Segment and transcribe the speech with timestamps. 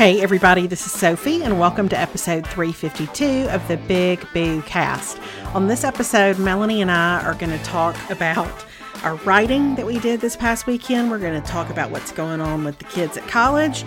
[0.00, 5.20] Hey, everybody, this is Sophie, and welcome to episode 352 of the Big Boo Cast.
[5.52, 8.64] On this episode, Melanie and I are going to talk about
[9.02, 11.10] our writing that we did this past weekend.
[11.10, 13.84] We're going to talk about what's going on with the kids at college.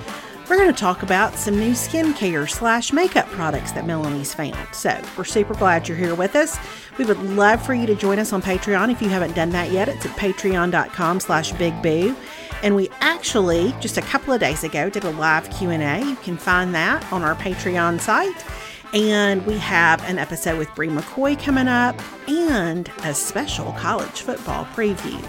[0.49, 4.57] We're going to talk about some new skincare slash makeup products that Melanie's found.
[4.73, 6.57] So we're super glad you're here with us.
[6.97, 9.71] We would love for you to join us on Patreon if you haven't done that
[9.71, 9.87] yet.
[9.87, 12.15] It's at patreon.com slash bigboo.
[12.61, 16.01] And we actually, just a couple of days ago, did a live Q&A.
[16.01, 18.45] You can find that on our Patreon site.
[18.93, 24.65] And we have an episode with Bree McCoy coming up and a special college football
[24.65, 25.19] preview.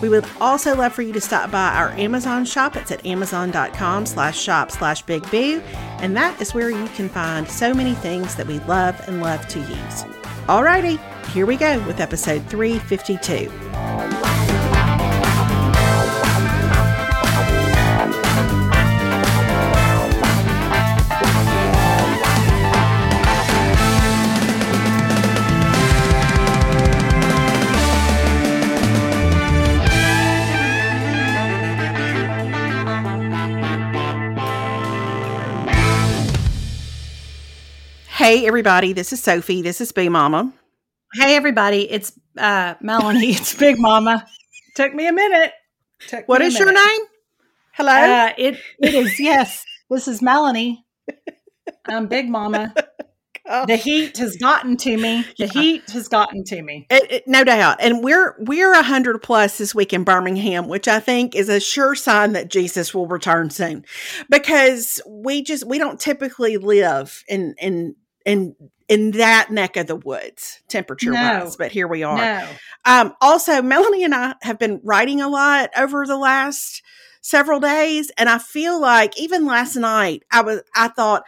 [0.00, 2.76] We would also love for you to stop by our Amazon shop.
[2.76, 5.60] It's at amazon.com slash shop slash big boo.
[5.98, 9.46] And that is where you can find so many things that we love and love
[9.48, 10.04] to use.
[10.46, 10.98] Alrighty,
[11.30, 14.27] here we go with episode 352.
[38.18, 39.62] Hey, everybody, this is Sophie.
[39.62, 40.52] This is Boo Mama.
[41.14, 43.30] Hey, everybody, it's uh, Melanie.
[43.30, 44.26] it's Big Mama.
[44.74, 45.52] Took me a minute.
[46.08, 47.00] Took what is your name?
[47.74, 47.92] Hello?
[47.92, 49.64] Uh, it, it is, yes.
[49.88, 50.84] This is Melanie.
[51.86, 52.74] I'm Big Mama.
[52.76, 52.84] Oh.
[53.66, 55.24] The heat has gotten to me.
[55.38, 56.86] The heat has gotten to me.
[56.90, 57.78] It, it, no doubt.
[57.80, 61.58] And we're we're a hundred plus this week in Birmingham, which I think is a
[61.58, 63.86] sure sign that Jesus will return soon.
[64.28, 67.94] Because we just we don't typically live in in
[68.28, 68.54] in
[68.88, 71.40] in that neck of the woods, temperature no.
[71.40, 71.56] wise.
[71.56, 72.16] But here we are.
[72.16, 72.48] No.
[72.84, 76.82] Um, also, Melanie and I have been writing a lot over the last
[77.20, 81.24] several days, and I feel like even last night I was I thought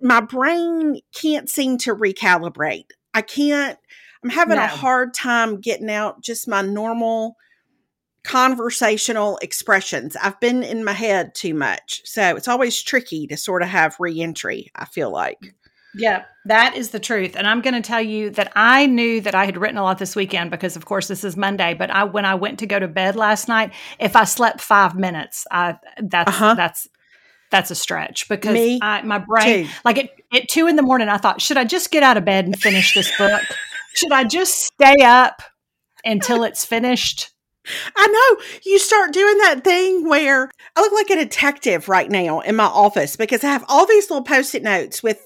[0.00, 2.86] my brain can't seem to recalibrate.
[3.12, 3.78] I can't.
[4.22, 4.64] I'm having no.
[4.64, 7.36] a hard time getting out just my normal
[8.24, 10.16] conversational expressions.
[10.16, 12.00] I've been in my head too much.
[12.06, 15.54] So it's always tricky to sort of have reentry, I feel like.
[15.96, 17.36] Yeah, that is the truth.
[17.36, 19.98] And I'm going to tell you that I knew that I had written a lot
[19.98, 22.78] this weekend because of course this is Monday, but I when I went to go
[22.78, 26.54] to bed last night, if I slept 5 minutes, I that's uh-huh.
[26.54, 26.88] that's
[27.50, 29.72] that's a stretch because Me I, my brain too.
[29.84, 32.24] like at, at 2 in the morning I thought, should I just get out of
[32.24, 33.42] bed and finish this book?
[33.94, 35.42] should I just stay up
[36.04, 37.30] until it's finished?
[37.96, 42.40] I know you start doing that thing where I look like a detective right now
[42.40, 45.24] in my office because I have all these little post it notes with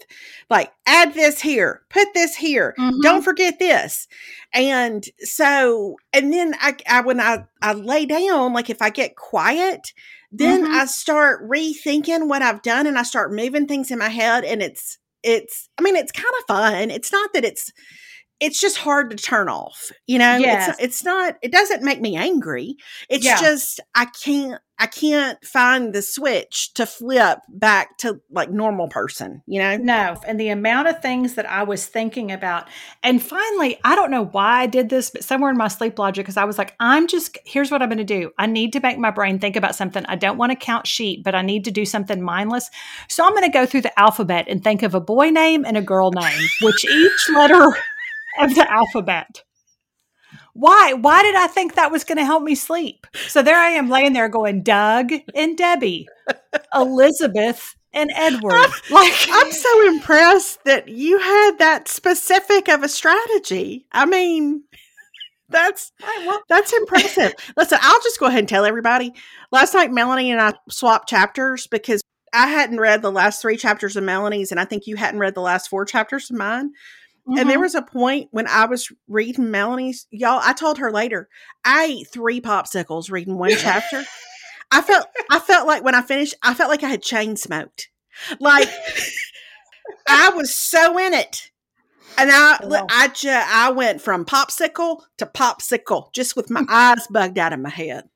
[0.51, 3.01] like, add this here, put this here, mm-hmm.
[3.03, 4.09] don't forget this.
[4.55, 9.17] And so, and then I, I when I, I lay down, like if I get
[9.17, 9.93] quiet,
[10.31, 10.75] then mm-hmm.
[10.75, 14.45] I start rethinking what I've done and I start moving things in my head.
[14.45, 16.91] And it's, it's, I mean, it's kind of fun.
[16.91, 17.73] It's not that it's,
[18.41, 19.91] it's just hard to turn off.
[20.07, 20.71] You know, yes.
[20.71, 22.77] it's it's not it doesn't make me angry.
[23.09, 23.41] It's yeah.
[23.41, 29.43] just I can't I can't find the switch to flip back to like normal person,
[29.47, 29.77] you know?
[29.77, 30.17] No.
[30.25, 32.69] And the amount of things that I was thinking about.
[33.03, 36.25] And finally, I don't know why I did this, but somewhere in my sleep logic,
[36.25, 38.31] because I was like, I'm just, here's what I'm going to do.
[38.39, 40.07] I need to make my brain think about something.
[40.07, 42.71] I don't want to count sheep, but I need to do something mindless.
[43.09, 45.77] So I'm going to go through the alphabet and think of a boy name and
[45.77, 47.77] a girl name, which each letter
[48.41, 49.43] of the alphabet.
[50.55, 50.93] Why?
[50.93, 53.07] Why did I think that was going to help me sleep?
[53.29, 56.09] So there I am laying there going, Doug and Debbie,
[56.75, 58.55] Elizabeth and Edward.
[58.55, 63.87] I'm, like I'm so impressed that you had that specific of a strategy.
[63.93, 64.65] I mean,
[65.49, 65.93] that's
[66.49, 67.33] that's impressive.
[67.57, 69.13] Listen, I'll just go ahead and tell everybody.
[69.53, 72.03] Last night, Melanie and I swapped chapters because
[72.35, 75.35] I hadn't read the last three chapters of Melanie's, and I think you hadn't read
[75.35, 76.73] the last four chapters of mine.
[77.29, 77.39] Mm-hmm.
[77.39, 77.63] And there mm-hmm.
[77.63, 81.29] was a point when I was reading Melanie's, y'all, I told her later,
[81.65, 84.05] I ate three popsicles reading one chapter.
[84.71, 87.89] I felt I felt like when I finished, I felt like I had chain smoked.
[88.41, 88.69] Like
[90.09, 91.51] I was so in it.
[92.17, 92.87] And I oh.
[92.91, 97.61] I just I went from popsicle to popsicle just with my eyes bugged out of
[97.61, 98.09] my head.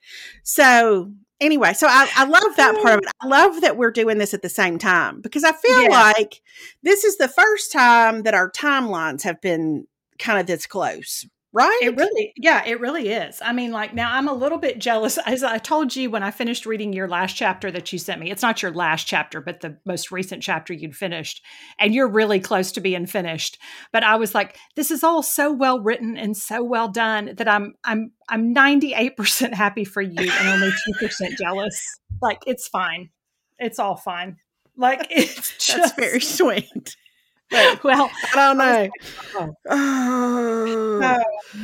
[0.42, 1.12] So
[1.42, 3.12] anyway, so I, I love that part of it.
[3.20, 6.40] I love that we're doing this at the same time because I feel like
[6.82, 9.86] this is the first time that our timelines have been
[10.18, 11.26] kind of this close.
[11.52, 11.78] Right?
[11.82, 13.40] It really, yeah, it really is.
[13.42, 15.18] I mean, like now I'm a little bit jealous.
[15.18, 18.30] As I told you when I finished reading your last chapter that you sent me,
[18.30, 21.42] it's not your last chapter, but the most recent chapter you'd finished,
[21.78, 23.58] and you're really close to being finished.
[23.92, 27.48] But I was like, this is all so well written and so well done that
[27.48, 30.70] I'm I'm I'm 98% happy for you and only
[31.00, 32.00] 2% jealous.
[32.22, 33.10] Like it's fine.
[33.58, 34.36] It's all fine.
[34.76, 36.96] Like it's just That's very sweet.
[37.84, 38.88] well, I don't know.
[39.36, 39.54] oh.
[39.70, 40.68] Oh.
[41.02, 41.18] Uh,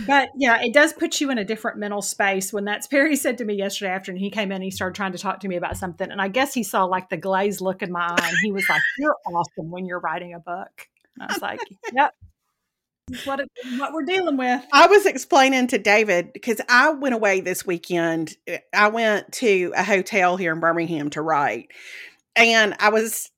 [0.06, 2.52] but yeah, it does put you in a different mental space.
[2.52, 5.18] When that's Perry said to me yesterday afternoon, he came in, he started trying to
[5.18, 7.92] talk to me about something, and I guess he saw like the glazed look in
[7.92, 11.32] my eye, and he was like, "You're awesome when you're writing a book." And I
[11.32, 11.60] was like,
[11.92, 12.14] "Yep."
[13.24, 13.48] What, it,
[13.78, 14.62] what we're dealing with.
[14.72, 18.36] I was explaining to David because I went away this weekend.
[18.74, 21.70] I went to a hotel here in Birmingham to write.
[22.36, 23.30] And I was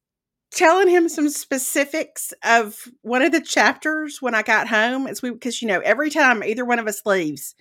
[0.50, 5.06] telling him some specifics of one of the chapters when I got home.
[5.06, 7.55] It's we because you know, every time either one of us leaves,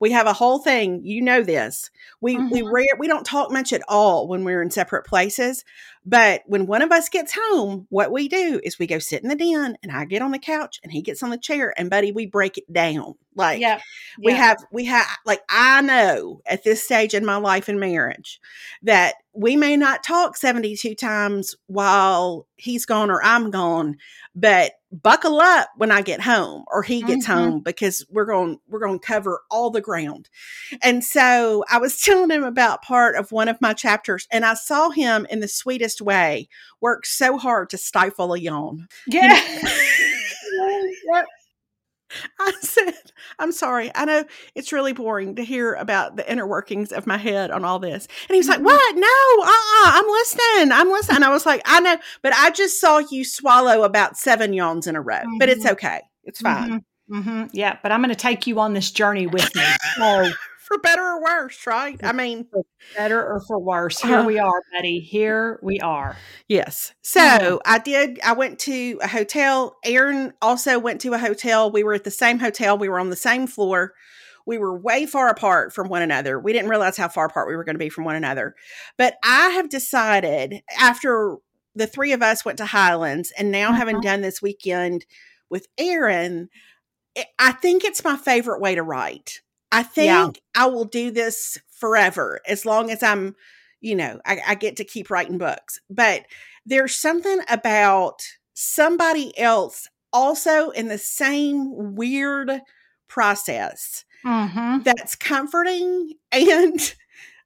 [0.00, 1.00] we have a whole thing.
[1.04, 1.90] You know this.
[2.20, 2.72] We we Mhm.
[2.72, 5.64] rare we don't talk much at all when we're in separate places.
[6.08, 9.28] But when one of us gets home, what we do is we go sit in
[9.28, 11.90] the den and I get on the couch and he gets on the chair and
[11.90, 13.14] buddy, we break it down.
[13.34, 13.80] Like Yeah,
[14.22, 14.38] we yeah.
[14.38, 18.40] have we have like i know at this stage in my life and marriage
[18.82, 23.98] that we may not talk 72 times while he's gone or i'm gone
[24.34, 27.34] but buckle up when i get home or he gets Mhm.
[27.34, 30.30] home because we're going we're going to cover all the ground
[30.82, 34.54] and so i was telling him about part of one of my chapters and i
[34.54, 36.48] saw him in the sweetest way
[36.80, 39.40] work so hard to stifle a yawn yeah.
[42.40, 42.94] I said,
[43.38, 43.90] I'm sorry.
[43.94, 47.64] I know it's really boring to hear about the inner workings of my head on
[47.64, 48.06] all this.
[48.28, 48.64] And he was like, Mhm.
[48.64, 48.96] What?
[48.96, 50.72] No, uh uh-uh, I'm listening.
[50.72, 51.22] I'm listening.
[51.22, 54.96] I was like, I know, but I just saw you swallow about seven yawns in
[54.96, 55.72] a row, but it's Mhm.
[55.72, 56.00] okay.
[56.24, 56.82] It's fine.
[57.10, 57.50] Mhm, mhm.
[57.52, 59.64] Yeah, but I'm going to take you on this journey with me.
[59.96, 60.30] So
[60.66, 61.98] For better or worse, right?
[62.02, 62.48] I mean,
[62.96, 64.26] better or for worse, here Uh-huh.
[64.26, 64.98] we are, Betty.
[64.98, 66.16] Here we are.
[66.48, 66.92] yes.
[67.02, 69.76] So I did, I went to a hotel.
[69.84, 71.70] Aaron also went to a hotel.
[71.70, 73.92] We were at the same hotel, we were on the same floor.
[74.44, 76.38] We were way far apart from one another.
[76.40, 78.54] We didn't realize how far apart we were going to be from one another.
[78.96, 81.36] But I have decided after
[81.74, 84.02] the three of us went to Highlands and now having Mhm.
[84.02, 85.04] done this weekend
[85.50, 86.48] with Aaron,
[87.38, 89.42] I think it's my favorite way to write.
[89.72, 90.30] I think Yeah.
[90.54, 93.34] I will do this forever as long as I'm,
[93.80, 95.80] you know, I, I get to keep writing books.
[95.90, 96.26] But
[96.64, 98.22] there's something about
[98.54, 102.50] somebody else also in the same weird
[103.08, 104.82] process Mm-hmm.
[104.82, 106.94] that's comforting and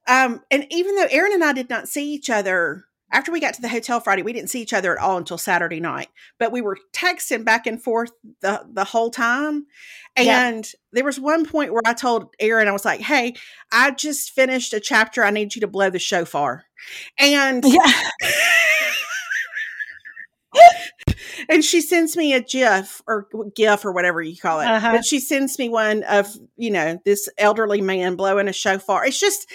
[0.09, 3.55] um and even though Aaron and I did not see each other after we got
[3.55, 6.09] to the hotel Friday, we didn't see each other at all until Saturday night.
[6.39, 9.67] But we were texting back and forth the the whole time.
[10.19, 10.49] Yeah.
[10.49, 13.35] And there was one point where I told Aaron, I was like, "Hey,
[13.73, 15.25] I just finished a chapter.
[15.25, 16.65] I need you to blow the shofar."
[17.19, 17.93] And Yeah.
[21.51, 23.27] and she sends me a gif or
[23.57, 24.93] gif or whatever you call it Uh-huh.
[24.93, 29.05] but she sends me one of you know this elderly man blowing a shofar.
[29.05, 29.51] It's just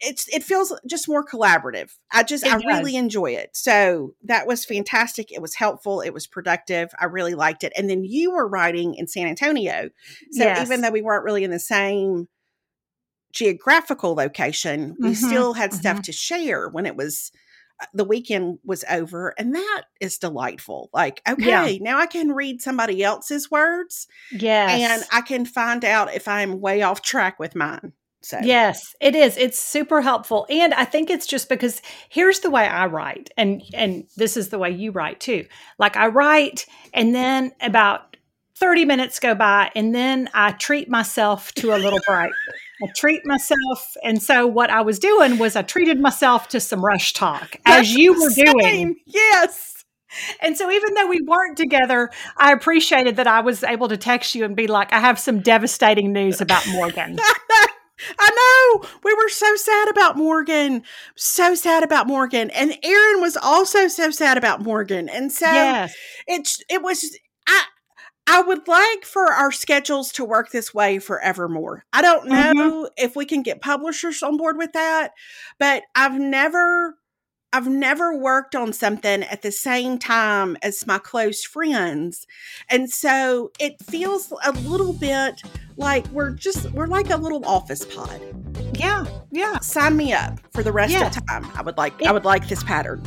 [0.00, 1.92] it's it feels just more collaborative.
[2.12, 2.66] I just It i does.
[2.66, 3.50] really enjoy it.
[3.56, 5.32] So that was fantastic.
[5.32, 6.00] It was helpful.
[6.00, 6.90] It was productive.
[7.00, 7.72] I really liked it.
[7.76, 9.90] And then you were writing in san antonio.
[10.32, 10.66] So Yes.
[10.66, 12.28] even though we weren't really in the same
[13.32, 17.32] geographical location we Mhm, still had stuff to share when it was
[17.94, 23.02] the weekend was over and that is delightful like okay now i can read somebody
[23.02, 24.80] else's words Yes.
[24.80, 27.92] and i can find out if i'm way off track with mine
[28.24, 29.36] so Yes, it is.
[29.36, 30.46] It's super helpful.
[30.48, 34.50] And I think it's just because here's the way I write and and this is
[34.50, 35.44] the way you write too.
[35.76, 38.16] Like I write and then about
[38.54, 42.30] 30 minutes go by and then I treat myself to a little break.
[42.82, 46.82] I treat myself and so what I was doing was I treated myself to some
[46.82, 48.96] RushTok as you were doing.
[49.06, 49.72] Yes
[50.40, 54.34] And so even though we weren't together, I appreciated that I was able to text
[54.34, 57.18] you and be like I have some devastating news about Morgan.
[58.18, 58.88] I know.
[59.04, 60.82] We were so sad about Morgan.
[61.14, 62.50] So sad about Morgan.
[62.50, 65.08] And Aaron was also so sad about Morgan.
[65.08, 65.94] And so yes.
[66.26, 67.64] it's it was I
[68.26, 71.84] I would like for our schedules to work this way forevermore.
[71.92, 72.54] I don't Mhm.
[72.54, 75.12] know if we can get publishers on board with that,
[75.58, 76.96] but I've never
[77.54, 82.26] I've never worked on something at the same time as my close friends.
[82.70, 85.42] And so it feels a little bit
[85.76, 88.22] like we're just we're like a little office pod.
[88.72, 89.04] Yeah.
[89.30, 89.58] Yeah.
[89.58, 91.08] Sign me up for the rest Yeah.
[91.08, 91.46] of time.
[91.54, 93.06] I would like It- I would like this pattern.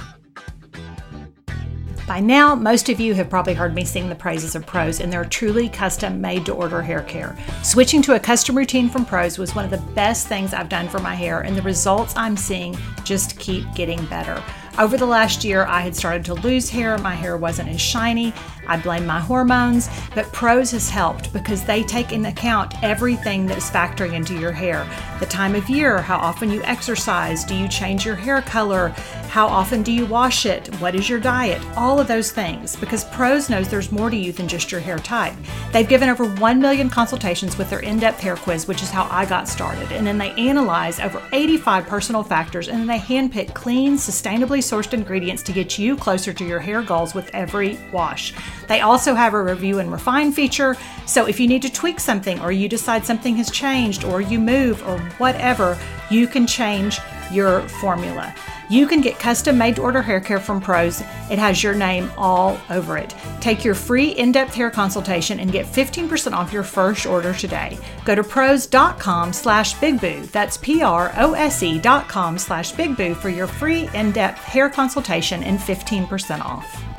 [2.08, 5.12] By now, most of you have probably heard me sing the praises of Prose and
[5.12, 7.36] their truly custom made to order hair care.
[7.64, 10.88] Switching to a custom routine from Prose was one of the best things I've done
[10.88, 14.44] for my hair, and the results I'm seeing just keep getting better.
[14.78, 16.96] Over the last year, I had started to lose hair.
[17.00, 18.34] My hair wasn't as shiny.
[18.68, 23.58] I blame my hormones, but Prose has helped because they take into account everything that
[23.58, 24.88] is factoring into your hair.
[25.20, 28.90] The time of year, how often you exercise, do you change your hair color,
[29.30, 33.04] how often do you wash it, what is your diet, all of those things, because
[33.06, 35.34] Prose knows there's more to you than just your hair type.
[35.72, 39.08] They've given over 1 million consultations with their in depth hair quiz, which is how
[39.12, 43.54] I got started, and then they analyze over 85 personal factors and then they handpick
[43.54, 48.34] clean, sustainably sourced ingredients to get you closer to your hair goals with every wash.
[48.68, 52.40] They also have a review and refine feature, so if you need to tweak something
[52.40, 55.78] or you decide something has changed or you move or whatever,
[56.10, 57.00] you can change
[57.32, 58.34] your formula.
[58.68, 61.02] You can get custom made to order hair care from Prose.
[61.30, 63.14] It has your name all over it.
[63.40, 67.78] Take your free in depth hair consultation and get 15% off your first order today.
[68.06, 70.32] Go to prose.com slash bigboo.
[70.32, 74.44] That's P R O S E dot com slash bigboo for your free in depth
[74.44, 76.95] hair consultation and 15% off.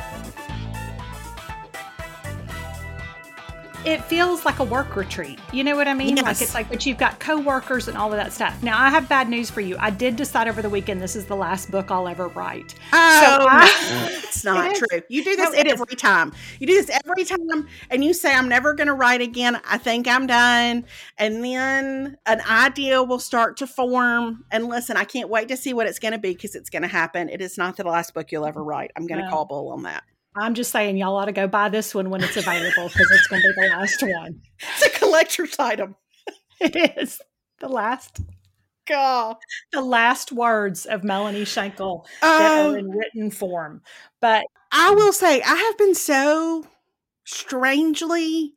[3.87, 5.39] It feels like a work retreat.
[5.53, 6.17] You know what I mean?
[6.17, 6.25] Yes.
[6.27, 8.61] Like it's like, but you've got coworkers and all of that stuff.
[8.63, 9.77] Now, I have bad news for you.
[9.79, 12.75] I did decide over the weekend this is the last book I'll ever write.
[12.93, 14.79] Oh, So I- it's not It is.
[14.91, 15.03] true.
[15.09, 15.73] You do this No, it is.
[15.81, 16.33] every time.
[16.59, 19.61] You do this every time, and you say, I'm never going to write again.
[19.69, 20.85] I think I'm done.
[21.17, 24.45] And then an idea will start to form.
[24.51, 26.83] And listen, I can't wait to see what it's going to be because it's going
[26.83, 27.29] to happen.
[27.29, 28.91] It is not the last book you'll ever write.
[28.97, 29.31] I'm going to No.
[29.31, 30.03] call bull on that.
[30.39, 33.27] I'm just saying, y'all ought to go buy this one when it's available because it's
[33.29, 34.41] going to be the last one.
[34.75, 35.97] It's a collector's item.
[36.61, 37.21] It is
[37.61, 38.21] the last,
[38.87, 39.37] God.
[39.73, 43.83] the last words of Melanie Shankle that Um, are in written form.
[44.21, 46.67] But I will say I have been so
[47.25, 48.55] strangely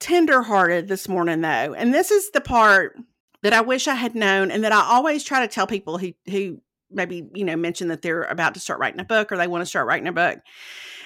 [0.00, 1.74] tenderhearted this morning though.
[1.74, 2.96] And this is the part
[3.42, 6.12] that I wish I had known and that I always try to tell people who
[6.30, 9.46] who maybe, you know, mention that they're about to start writing a book or they
[9.46, 10.38] want to start writing a book.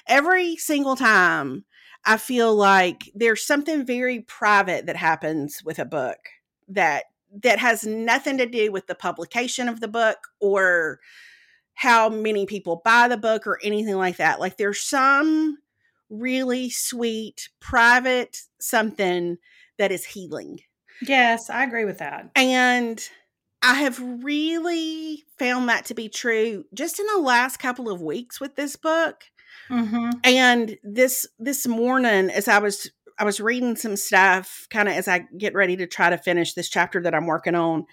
[0.09, 1.65] Every single time
[2.05, 6.19] I feel like there's something very private that happens with a book
[6.69, 7.05] that
[7.43, 11.01] that has nothing to do with the publication of the book or
[11.75, 14.41] how many people buy the book or anything like that.
[14.41, 15.59] Like there's some
[16.09, 19.37] really sweet private something
[19.77, 20.61] that is healing.
[21.03, 22.31] yes, I agree with that.
[22.35, 23.01] And
[23.63, 28.41] I have really found that to be true just in the last couple of weeks
[28.41, 29.25] with this book.
[29.71, 30.11] Mm-hmm.
[30.25, 35.09] And this this morning as I was I was reading some stuff kind of as
[35.09, 37.87] I get ready to try to finish this chapter that I'm working on.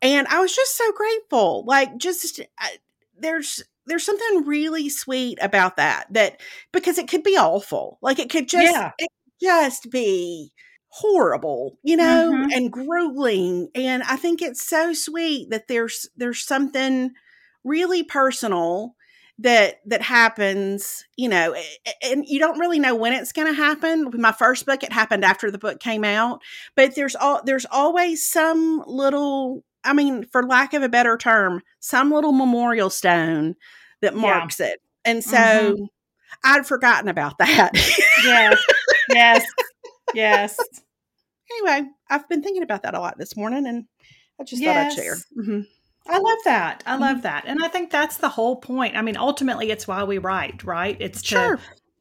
[0.00, 1.64] And I was just so grateful.
[1.66, 2.76] Like just I,
[3.18, 6.40] there's there's something really sweet about that that
[6.72, 7.98] because it could be awful.
[8.02, 8.92] Like it could just Yeah.
[8.98, 10.52] it could just be
[10.88, 12.54] horrible, you know, Mhm.
[12.54, 13.68] and grueling.
[13.74, 17.12] And I think it's so sweet that there's there's something
[17.64, 18.94] really personal
[19.42, 21.54] that that happens you know
[22.02, 24.92] and you don't really know when it's going to happen with my first book it
[24.92, 26.40] happened after the book came out
[26.76, 31.60] but there's all there's always some little i mean for lack of a better term
[31.80, 33.54] some little memorial stone
[34.00, 34.20] that Yeah.
[34.20, 35.38] marks it and so
[35.76, 35.86] Mhm.
[36.44, 37.72] i'd forgotten about that
[38.24, 38.58] Yes,
[39.08, 39.46] yes,
[40.14, 40.58] yes.
[41.50, 43.86] anyway i've been thinking about that a lot this morning and
[44.40, 45.24] i just thought i'd share Yes.
[46.08, 46.82] I love that.
[46.86, 47.02] I Mm-hmm.
[47.02, 47.44] love that.
[47.46, 48.96] And I think that's the whole point.
[48.96, 50.96] I mean, ultimately it's why we write, right?
[51.00, 51.58] It's to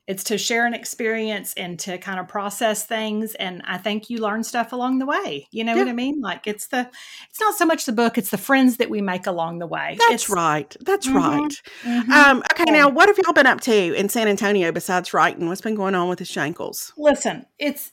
[0.07, 4.17] it's to share an experience and to kind of process things and I think you
[4.17, 5.47] learn stuff along the way.
[5.51, 6.19] You know what I mean?
[6.21, 6.89] Like it's the
[7.29, 9.95] it's not so much the book, it's the friends that we make along the way.
[9.99, 11.13] that's It's- right that's Mhm.
[11.15, 12.09] right Mhm.
[12.09, 12.73] Um, okay, Yeah.
[12.73, 15.47] now what have y'all been up to in San Antonio besides writing?
[15.47, 16.91] What's been going on with the Shankles?
[16.97, 17.91] Listen, it's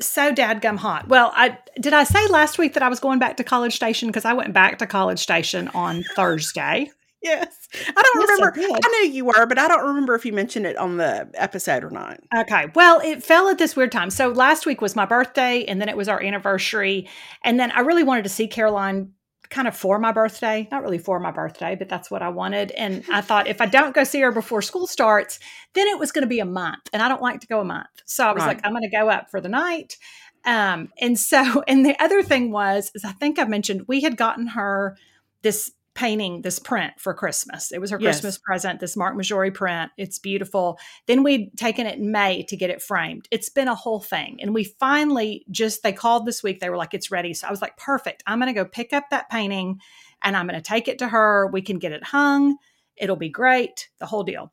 [0.00, 1.08] so dadgum hot.
[1.08, 4.08] Well, I did I say last week that I was going back to College Station
[4.08, 6.90] because I went back to College Station on Thursday.
[7.20, 7.68] Yes.
[7.74, 8.50] I don't Yes, remember.
[8.52, 8.70] did.
[8.84, 11.82] I, knew you were, but I don't remember if you mentioned it on the episode
[11.82, 12.20] or not.
[12.36, 12.66] Okay.
[12.76, 14.10] Well, it fell at this weird time.
[14.10, 17.08] So last week was my birthday, and then it was our anniversary.
[17.42, 19.14] And then I really wanted to see Caroline
[19.50, 20.68] kind of for my birthday.
[20.70, 22.70] Not really for my birthday, but that's what I wanted.
[22.72, 25.38] And I thought if I don't go see her before school starts,
[25.74, 26.88] then it was going to be a month.
[26.92, 27.88] And I don't like to go a month.
[28.04, 28.56] So I was Right.
[28.56, 29.96] like, I'm going to go up for the night.
[30.44, 34.16] Um, and so, and the other thing was, is I think I mentioned we had
[34.16, 34.96] gotten her
[35.42, 37.72] this painting, this print for Christmas.
[37.72, 38.20] It was her Yes.
[38.20, 39.90] Christmas present, this Mark Maggiori print.
[39.98, 40.78] It's beautiful.
[41.06, 43.26] Then we'd taken it in May to get it framed.
[43.32, 44.38] It's been a whole thing.
[44.40, 46.60] And we finally just, they called this week.
[46.60, 47.34] They were like, it's ready.
[47.34, 48.22] So I was like, perfect.
[48.28, 49.80] I'm going to go pick up that painting
[50.22, 51.48] and I'm going to take it to her.
[51.52, 52.58] We can get it hung.
[52.96, 53.88] It'll be great.
[53.98, 54.52] The whole deal.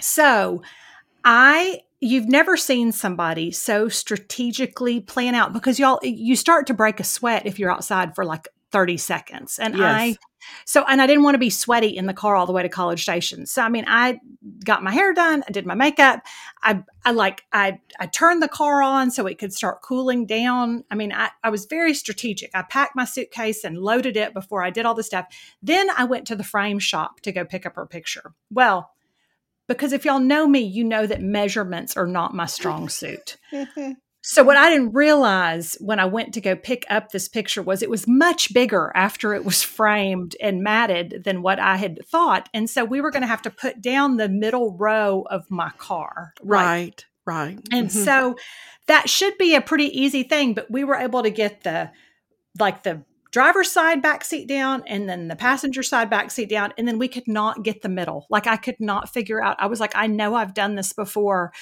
[0.00, 0.62] So
[1.24, 7.00] I you've never seen somebody so strategically plan out because y'all you start to break
[7.00, 9.58] a sweat if you're outside for like 30 seconds.
[9.58, 9.82] And Yes.
[9.82, 10.16] I
[10.64, 12.68] so and I didn't want to be sweaty in the car all the way to
[12.68, 13.46] College Station.
[13.46, 14.20] So I mean I
[14.64, 16.22] got my hair done, I did my makeup.
[16.62, 20.84] I I like I I turned the car on so it could start cooling down.
[20.90, 22.50] I mean I I was very strategic.
[22.54, 25.26] I packed my suitcase and loaded it before I did all the stuff.
[25.62, 28.32] Then I went to the frame shop to go pick up her picture.
[28.50, 28.90] Well,
[29.68, 33.36] because if y'all know me, you know that measurements are not my strong suit.
[34.22, 37.82] So what I didn't realize when I went to go pick up this picture was
[37.82, 42.48] it was much bigger after it was framed and matted than what I had thought.
[42.52, 45.70] And so we were going to have to put down the middle row of my
[45.78, 46.32] car.
[46.42, 47.58] Like, right, right.
[47.72, 48.04] and Mhm.
[48.04, 48.36] so
[48.86, 51.90] that should be a pretty easy thing, but we were able to get the
[52.58, 56.72] like the driver's side back seat down and then the passenger side back seat down
[56.78, 58.26] and then we could not get the middle.
[58.30, 59.56] Like I could not figure out.
[59.60, 61.52] I was like I know I've done this before.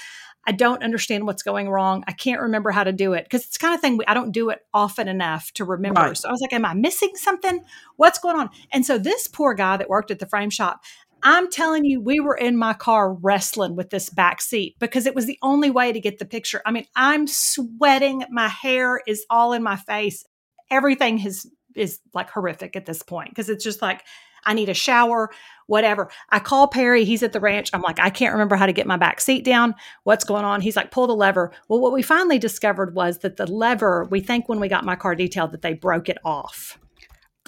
[0.46, 2.04] I don't understand what's going wrong.
[2.06, 4.14] I can't remember how to do it because it's the kind of thing we, I
[4.14, 6.00] don't do it often enough to remember.
[6.00, 6.16] Right.
[6.16, 7.60] So I was like, am I missing something?
[7.96, 8.50] What's going on?
[8.72, 10.82] And so this poor guy that worked at the frame shop,
[11.22, 15.14] I'm telling you, we were in my car wrestling with this back seat because it
[15.14, 16.62] was the only way to get the picture.
[16.64, 18.24] I mean, I'm sweating.
[18.30, 20.24] My hair is all in my face.
[20.70, 24.02] Everything is is like horrific at this point because it's just like
[24.46, 25.30] I need a shower,
[25.66, 26.08] whatever.
[26.30, 27.04] I call Perry.
[27.04, 27.70] He's at the ranch.
[27.72, 29.74] I'm like, I can't remember how to get my back seat down.
[30.04, 30.60] What's going on?
[30.60, 31.52] He's like, pull the lever.
[31.68, 34.96] Well, what we finally discovered was that the lever, we think when we got my
[34.96, 36.78] car detailed that they broke it off.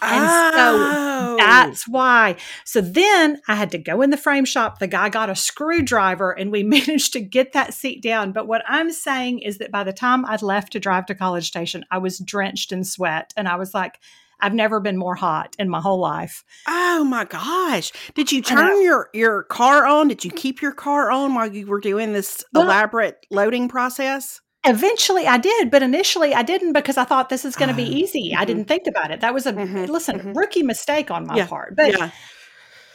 [0.03, 1.37] And so Oh.
[1.37, 2.37] That's why.
[2.65, 4.79] So then I had to go in the frame shop.
[4.79, 8.33] The guy got a screwdriver and we managed to get that seat down.
[8.33, 11.47] But what I'm saying is that by the time I'd left to drive to College
[11.49, 13.33] Station, I was drenched in sweat.
[13.37, 13.99] And I was like,
[14.41, 16.45] I've never been more hot in my whole life.
[16.67, 17.93] Oh my gosh.
[18.15, 20.09] Did you I turn your your car on?
[20.09, 24.41] Did you keep your car on while you were doing this Well- elaborate loading process?
[24.65, 27.85] Eventually I did, but initially I didn't because I thought this is going to be
[27.87, 28.35] Oh, easy.
[28.37, 28.47] I mhm.
[28.49, 29.21] didn't think about it.
[29.21, 30.37] That was a Mhm, listen, mhm.
[30.37, 31.75] rookie mistake on my Yeah, part.
[31.77, 32.11] But yeah.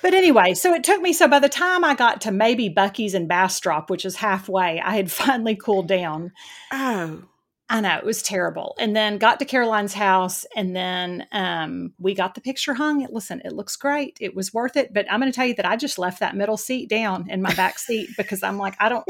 [0.02, 1.14] But anyway, so it took me.
[1.14, 4.92] So by the time I got to maybe Buc-ee's and Bastrop, which is halfway, I
[4.98, 6.32] had finally cooled down.
[6.74, 7.24] Oh.
[7.70, 8.76] I know it was terrible.
[8.80, 13.08] And then got to Caroline's house, and then um, we got the picture hung.
[13.10, 14.18] Listen, it looks great.
[14.22, 14.94] It was worth it.
[14.94, 17.42] But I'm going to tell you that I just left that middle seat down in
[17.42, 19.06] my back seat because I'm like, I don't.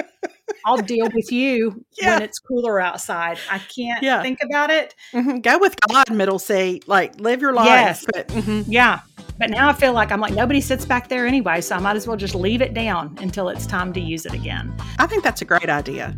[0.66, 2.14] I'll deal with you Yeah.
[2.16, 3.38] when it's cooler outside.
[3.52, 4.22] I can't Yeah.
[4.22, 4.96] think about it.
[5.12, 5.42] Mhm.
[5.42, 6.88] Go with God, middle seat.
[6.88, 7.66] Like live your life.
[7.66, 8.06] Yes.
[8.14, 8.64] But mhm.
[8.68, 9.00] Yeah.
[9.40, 11.96] But now I feel like I'm like nobody sits back there anyway, so I might
[11.98, 14.74] as well just leave it down until it's time to use it again.
[15.00, 16.16] I think that's a great idea.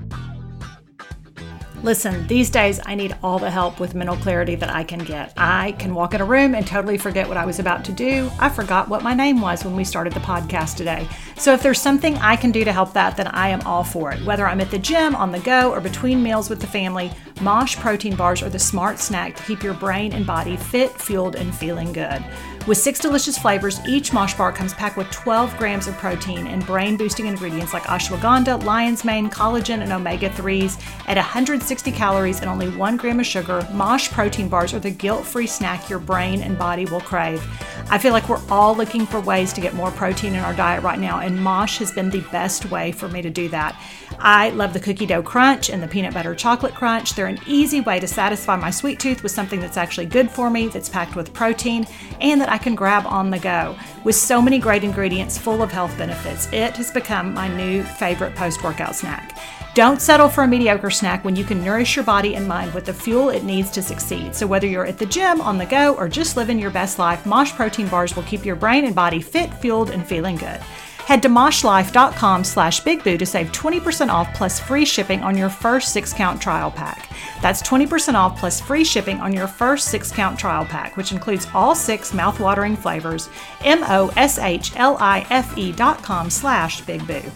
[1.85, 5.31] Listen, these days I need all the help with mental clarity that I can get.
[5.37, 8.31] I can walk in a room and totally forget what I was about to do.
[8.39, 11.07] I forgot what my name was when we started the podcast today.
[11.37, 14.11] So if there's something I can do to help that, then I am all for
[14.11, 14.25] it.
[14.25, 17.75] Whether I'm at the gym, on the go, or between meals with the family, Mosh
[17.75, 21.53] protein bars are the smart snack to keep your brain and body fit, fueled, and
[21.53, 22.25] feeling good.
[22.67, 26.65] With six delicious flavors, each Mosh bar comes packed with 12 grams of protein and
[26.65, 32.49] brain boosting ingredients like ashwagandha, lion's mane, collagen, and omega 3s at 160 calories and
[32.49, 33.67] only one gram of sugar.
[33.71, 37.45] Mosh protein bars are the guilt free snack your brain and body will crave.
[37.91, 40.81] I feel like we're all looking for ways to get more protein in our diet
[40.81, 43.79] right now, and Mosh has been the best way for me to do that.
[44.17, 47.13] I love the cookie dough crunch and the peanut butter chocolate crunch.
[47.13, 50.49] They're an easy way to satisfy my sweet tooth with something that's actually good for
[50.49, 51.85] me, that's packed with protein,
[52.21, 53.75] and that I can grab on the go.
[54.05, 58.33] With so many great ingredients full of health benefits, it has become my new favorite
[58.33, 59.37] post workout snack.
[59.73, 62.85] Don't settle for a mediocre snack when you can nourish your body and mind with
[62.85, 64.33] the fuel it needs to succeed.
[64.33, 67.25] So, whether you're at the gym, on the go, or just living your best life,
[67.25, 70.61] Mosh protein bars will keep your brain and body fit, fueled, and feeling good.
[71.05, 75.93] Head to moshlife.com slash bigboo to save 20% off plus free shipping on your first
[75.93, 77.11] six count trial pack.
[77.43, 81.47] That's 20% off plus free shipping on your first six count trial pack, which includes
[81.53, 83.29] all six mouthwatering flavors.
[83.63, 87.31] M O S H L I F E dot com slash bigboo.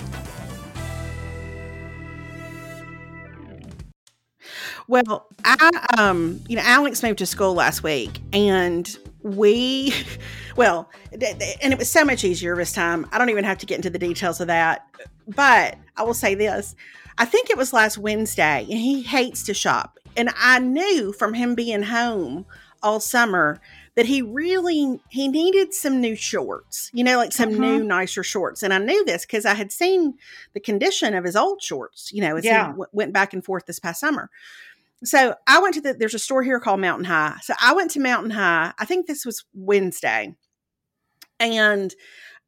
[4.87, 9.93] Well, I um, you know, Alex moved to school last week, and we,
[10.55, 11.21] well, and
[11.73, 13.07] it was so much easier this time.
[13.11, 14.85] I don't even have to get into the details of that,
[15.27, 16.75] but I will say this:
[17.17, 21.33] I think it was last Wednesday, and he hates to shop, and I knew from
[21.33, 22.45] him being home
[22.81, 23.59] all summer
[23.95, 27.59] that he really he needed some new shorts you know like some Mhm.
[27.59, 30.13] new nicer shorts and i knew this because i had seen
[30.53, 32.67] the condition of his old shorts you know as Yeah.
[32.67, 34.29] he w- went back and forth this past summer
[35.03, 37.37] so I went to the there's a store here called Mountain High.
[37.41, 38.73] So I went to Mountain High.
[38.77, 40.35] I think this was Wednesday.
[41.39, 41.93] And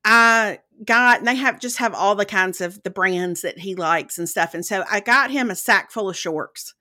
[0.04, 3.76] I got, and they have just have all the kinds of the brands that he
[3.76, 4.54] likes and stuff.
[4.54, 6.74] And so I got him a sack full of shorts.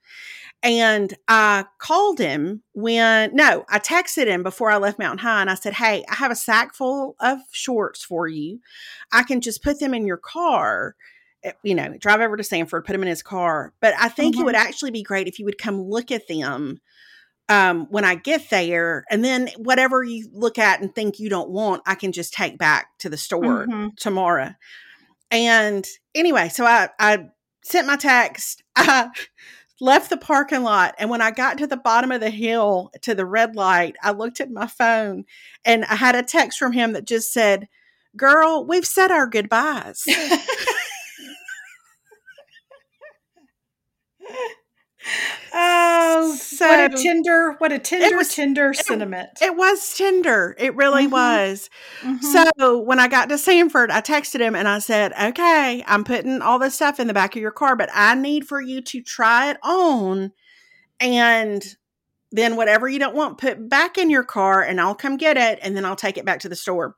[0.62, 5.50] And I called him when, no, I texted him before I left Mountain High and
[5.50, 8.59] I said, Hey, I have a sack full of shorts for you.
[9.12, 10.96] I can just put them in your car
[11.62, 13.72] you know, drive over to Samford, put them in his car.
[13.81, 14.42] But I think mm-hmm.
[14.42, 16.81] it would actually be great if you would come look at them
[17.48, 19.05] um, when I get there.
[19.11, 22.59] And then whatever you look at and think you don't want, I can just take
[22.59, 23.88] back to the store mm-hmm.
[23.96, 24.55] tomorrow.
[25.31, 27.26] And anyway, so I, I
[27.62, 28.62] sent my text.
[28.76, 29.09] I
[29.81, 30.94] left the parking lot.
[30.98, 34.12] And when I got to the bottom of the hill to the red light, I
[34.12, 35.24] looked at my phone
[35.64, 37.68] and I had a text from him that just said,
[38.16, 40.05] Girl, we've said our goodbyes.
[45.52, 49.30] Oh, so what a tender, what a tender, was, tender it, sentiment.
[49.40, 50.54] It was tender.
[50.58, 51.12] It really mm-hmm.
[51.12, 51.70] was.
[52.02, 52.50] Mm-hmm.
[52.56, 56.42] So when I got to Samford, I texted him and I said, okay, I'm putting
[56.42, 59.02] all this stuff in the back of your car, but I need for you to
[59.02, 60.32] try it on.
[61.00, 61.64] And
[62.32, 65.58] then whatever you don't want, put back in your car and I'll come get it.
[65.62, 66.96] And then I'll take it back to the store.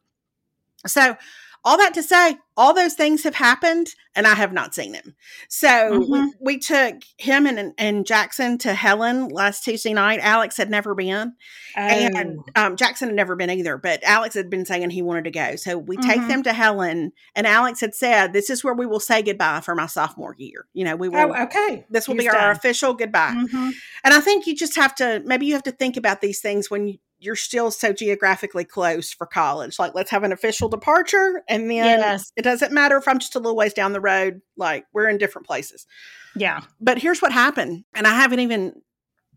[0.87, 1.17] So
[1.65, 5.15] all that to say, all those things have happened and I have not seen him.
[5.49, 6.13] So mm-hmm.
[6.13, 10.21] we, we, took him and, and Jackson to Helen last Tuesday night.
[10.21, 11.33] Alex had never been.
[11.77, 11.81] Oh.
[11.81, 15.31] And um, Jackson had never been either, but Alex had been saying he wanted to
[15.31, 15.57] go.
[15.57, 16.09] So we mm-hmm.
[16.09, 19.61] take them to Helen and Alex had said, this is where we will say goodbye
[19.61, 20.67] for my sophomore year.
[20.75, 21.33] You know, we will.
[21.33, 21.87] Oh, okay.
[21.89, 23.35] This will He's be our official goodbye.
[23.35, 23.71] Mm-hmm.
[24.05, 26.71] And I think you just have to, maybe you have to think about these things
[26.71, 29.79] when you, you're still so geographically close for college.
[29.79, 31.43] Like, let's have an official departure.
[31.49, 32.33] And then yes.
[32.37, 34.43] it doesn't matter if I'm just a little ways down the road.
[34.57, 35.87] Like, we're in different places.
[36.35, 36.63] Yeah.
[36.81, 37.85] But here's what happened.
[37.95, 38.75] And I haven't even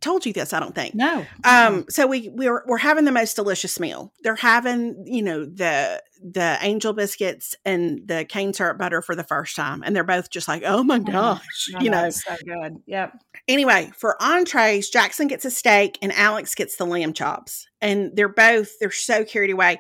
[0.02, 0.96] told you this, I don't think.
[0.96, 1.26] No.
[1.44, 4.14] Um, so we we're we're having the most delicious meal.
[4.24, 9.24] They're having, you know, the the angel biscuits and the cane syrup butter for the
[9.24, 9.84] first time.
[9.84, 11.70] And they're both just like, oh my gosh.
[11.76, 12.10] Oh, you know.
[12.10, 12.78] So good.
[12.88, 13.14] Yep.
[13.48, 17.68] Anyway, for entrees, Jackson gets a steak and Alex gets the lamb chops.
[17.80, 19.80] And they're both, they're so carried away.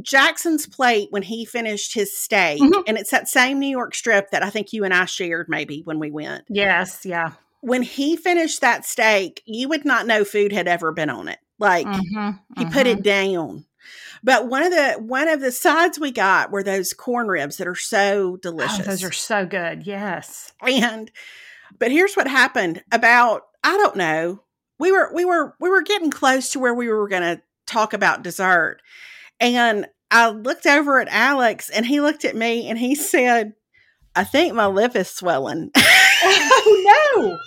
[0.00, 2.80] Jackson's plate when he finished his steak, mm-hmm.
[2.86, 5.82] and it's that same New York strip that I think you and I shared maybe
[5.84, 6.44] when we went.
[6.48, 7.32] Yes, yeah
[7.64, 11.38] when he finished that steak, you would not know food had ever been on it.
[11.58, 12.72] Like mm-hmm, he mm-hmm.
[12.72, 13.32] put it mm-hmm.
[13.32, 13.64] down.
[14.22, 17.66] But one of the one of the sides we got were those corn ribs that
[17.66, 18.80] are so delicious.
[18.80, 19.86] Oh, those are so good.
[19.86, 20.52] Yes.
[20.62, 21.10] And
[21.78, 24.42] but here's what happened about I don't know.
[24.78, 27.94] We were we were we were getting close to where we were going to talk
[27.94, 28.80] about dessert.
[29.40, 33.54] And I looked over at Alex and he looked at me and he said,
[34.14, 37.38] "I think my lip is swelling." oh no.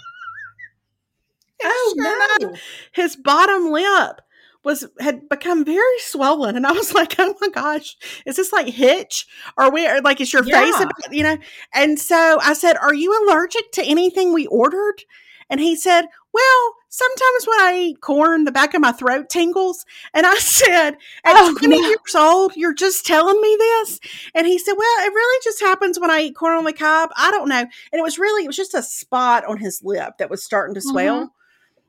[1.64, 2.56] Oh sure no!
[2.94, 4.22] His bottom lip
[4.68, 8.68] was had become very swollen, and I was like, "Oh my gosh, is this like
[8.68, 9.26] Hitch?
[9.58, 10.62] Or we like is your yeah.
[10.62, 11.38] face, about, you know?"
[11.74, 15.04] And so I said, "Are you allergic to anything we ordered?"
[15.50, 19.86] And he said, "Well, sometimes when I eat corn, the back of my throat tingles."
[20.14, 21.88] And I said, "At oh, 20 no.
[21.88, 24.00] years old, you're just telling me this?"
[24.36, 27.12] And he said, "Well, it really just happens when I eat corn on the cob.
[27.16, 30.18] I don't know." And it was really it was just a spot on his lip
[30.20, 31.16] that was starting to swell.
[31.16, 31.37] Mm-hmm.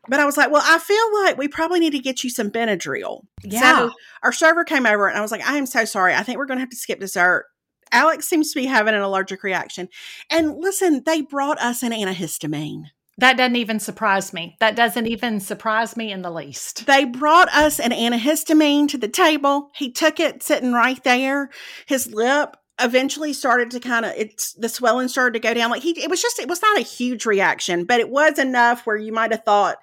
[0.09, 2.51] But I was like, well, I feel like we probably need to get you some
[2.51, 3.23] Benadryl.
[3.42, 3.61] Yeah.
[3.61, 3.92] So
[4.23, 6.14] our server came over and I was like, I am so sorry.
[6.14, 7.47] I think we're going to have to skip dessert.
[7.92, 9.88] Alex seems to be having an allergic reaction.
[10.31, 12.85] And listen, they brought us an antihistamine.
[13.18, 14.57] That doesn't even surprise me.
[14.61, 16.87] That doesn't even surprise me in the least.
[16.87, 19.71] They brought us an antihistamine to the table.
[19.75, 21.51] He took it sitting right there.
[21.87, 25.83] His lip eventually started to kind of it's the swelling started to go down like
[25.83, 28.97] he it was just it was not a huge reaction but it was enough where
[28.97, 29.79] you might have thought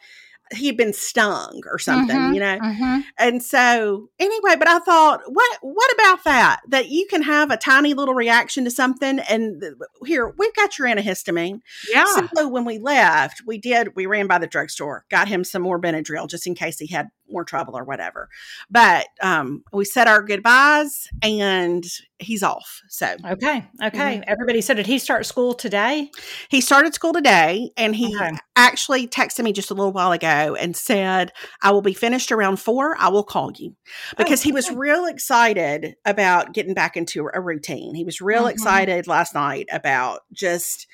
[0.52, 2.60] he'd been stung or something, mm-hmm, you know?
[2.60, 3.00] Mm-hmm.
[3.18, 6.62] And so anyway, but I thought, what what about that?
[6.68, 9.64] That you can have a tiny little reaction to something and
[10.06, 11.62] here, we've got your antihistamine.
[11.92, 12.06] Yeah.
[12.06, 15.80] So when we left, we did we ran by the drugstore, got him some more
[15.80, 18.30] Benadryl just in case he had more trouble or whatever.
[18.70, 21.86] But um we said our goodbyes and
[22.20, 22.82] he's off.
[22.90, 23.66] So Okay.
[23.84, 23.98] Okay.
[24.18, 24.24] Mm-hmm.
[24.28, 26.12] Everybody said did he start school today?
[26.50, 28.32] He started school today and he okay.
[28.56, 32.58] actually texted me just a little while ago and said, I will be finished around
[32.58, 32.96] four.
[33.00, 33.76] I will call you
[34.18, 37.96] because oh, he was real excited about getting back into a routine.
[37.96, 38.50] He was real mm-hmm.
[38.50, 40.88] excited last night about just,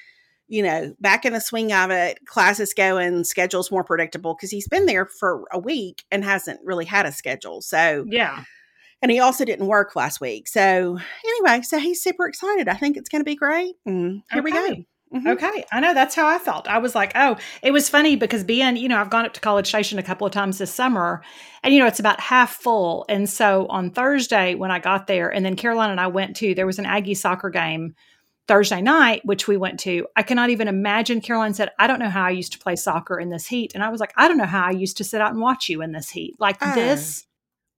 [0.52, 4.68] you know, back in the swing of it, classes going, schedules more predictable because he's
[4.68, 7.62] been there for a week and hasn't really had a schedule.
[7.62, 8.44] So, yeah.
[9.02, 10.50] And he also didn't work last week.
[10.50, 12.68] So, anyway, so he's super excited.
[12.68, 13.76] I think it's going to be great.
[13.86, 14.42] And here okay.
[14.42, 14.84] we go.
[15.14, 15.28] Mm-hmm.
[15.28, 15.64] Okay.
[15.72, 16.68] I know that's how I felt.
[16.68, 19.42] I was like, oh, it was funny because being, you know, I've gone up to
[19.42, 21.24] College Station a couple of times this summer
[21.64, 23.06] and, you know, it's about half full.
[23.08, 26.54] And so on Thursday when I got there, and then Caroline and I went to,
[26.56, 27.96] there was an Aggie soccer game
[28.52, 30.06] Thursday night, which we went to.
[30.18, 31.22] I cannot even imagine.
[31.22, 33.72] Caroline said, I don't know how I used to play soccer in this heat.
[33.74, 35.70] And I was like, I don't know how I used to sit out and watch
[35.70, 36.36] you in this heat.
[36.38, 37.26] Like oh, this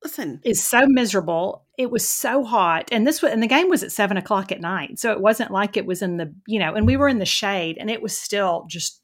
[0.03, 3.83] listen is so miserable it was so hot and this was and the game was
[3.83, 6.73] at seven o'clock at night so it wasn't like it was in the you know
[6.73, 9.01] and we were in the shade and it was still just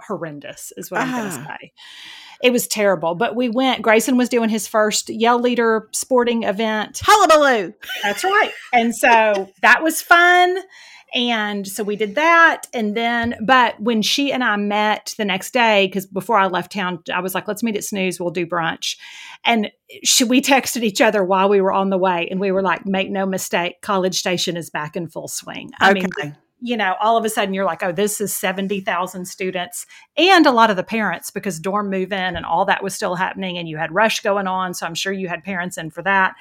[0.00, 1.56] horrendous is what i'm going to ah.
[1.60, 1.72] say
[2.42, 6.98] it was terrible but we went grayson was doing his first yell leader sporting event
[7.04, 10.56] hullabaloo that's right and so that was fun
[11.12, 12.66] and so we did that.
[12.72, 16.72] And then, but when she and I met the next day, because before I left
[16.72, 18.96] town, I was like, let's meet at Snooze, we'll do brunch.
[19.44, 19.70] And
[20.04, 22.28] she, we texted each other while we were on the way.
[22.30, 25.70] And we were like, make no mistake, College Station is back in full swing.
[25.80, 26.06] I okay.
[26.22, 30.46] mean, you know, all of a sudden you're like, oh, this is 70,000 students and
[30.46, 33.56] a lot of the parents because dorm move in and all that was still happening
[33.56, 34.74] and you had rush going on.
[34.74, 36.34] So I'm sure you had parents in for that.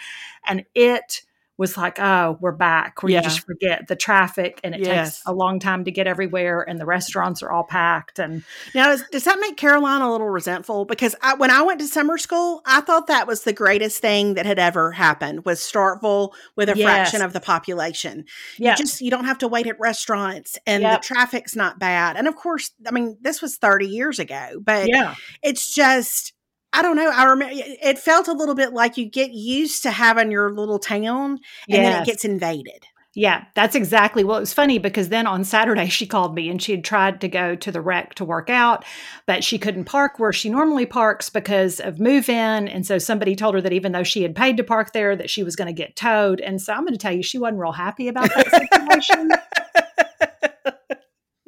[0.46, 1.22] And it,
[1.60, 3.18] was like, oh, we're back, where yeah.
[3.18, 5.18] you just forget the traffic and it yes.
[5.18, 8.18] takes a long time to get everywhere and the restaurants are all packed.
[8.18, 10.86] And now, does, does that make Caroline a little resentful?
[10.86, 14.36] Because I, when I went to summer school, I thought that was the greatest thing
[14.36, 16.86] that had ever happened was Starkville with a yes.
[16.86, 18.24] fraction of the population.
[18.58, 18.72] Yeah.
[18.72, 21.02] You just, you don't have to wait at restaurants and yep.
[21.02, 22.16] the traffic's not bad.
[22.16, 25.16] And of course, I mean, this was 30 years ago, but yeah.
[25.44, 26.32] it's just,
[26.72, 27.10] I don't know.
[27.10, 30.80] I remember it felt a little bit like you get used to having your little
[30.80, 31.78] town and yes.
[31.78, 32.86] then it gets invaded.
[33.16, 34.24] Yeah, that's exactly.
[34.24, 37.22] Well, it was funny because then on Saturday she called me and she had tried
[37.22, 38.86] to go to the rec to work out,
[39.26, 42.68] but she couldn't park where she normally parks because of move in.
[42.68, 45.30] And so somebody told her that even though she had paid to park there, that
[45.30, 46.40] she was going to get towed.
[46.40, 49.30] And so I'm going to tell you, she wasn't real happy about that situation.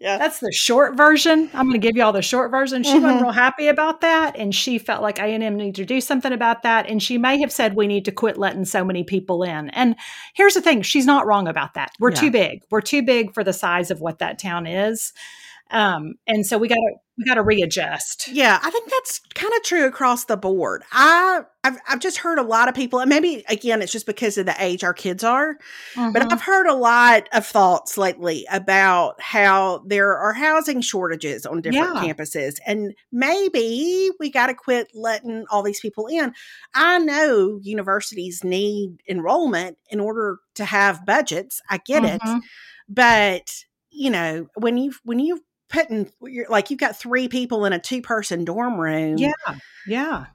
[0.01, 0.17] Yeah.
[0.17, 1.51] That's the short version.
[1.53, 2.81] I'm going to give you all the short version.
[2.81, 3.03] She mm-hmm.
[3.03, 4.35] wasn't real happy about that.
[4.35, 6.89] And she felt like A&M needed to do something about that.
[6.89, 9.69] And she may have said, we need to quit letting so many people in.
[9.69, 9.95] And
[10.33, 10.81] here's the thing.
[10.81, 11.91] She's not wrong about that.
[11.99, 12.19] We're yeah.
[12.19, 12.63] too big.
[12.71, 15.13] We're too big for the size of what that town is.
[15.69, 18.27] Um, and so we got to we got to readjust.
[18.29, 20.83] Yeah, I think that's kind of true across the board.
[20.91, 24.39] I I've I've just heard a lot of people, and maybe again it's just because
[24.39, 25.55] of the age our kids are,
[25.93, 26.11] mm-hmm.
[26.11, 31.61] but I've heard a lot of thoughts lately about how there are housing shortages on
[31.61, 32.01] different yeah.
[32.13, 36.33] campuses, and maybe we got to quit letting all these people in.
[36.73, 41.61] I know universities need enrollment in order to have budgets.
[41.69, 42.37] I get mm-hmm.
[42.37, 42.43] it,
[42.89, 47.73] but you know when you when you putting you're like you've got three people in
[47.73, 49.17] a two person dorm room.
[49.17, 49.31] Yeah.
[49.87, 50.25] Yeah.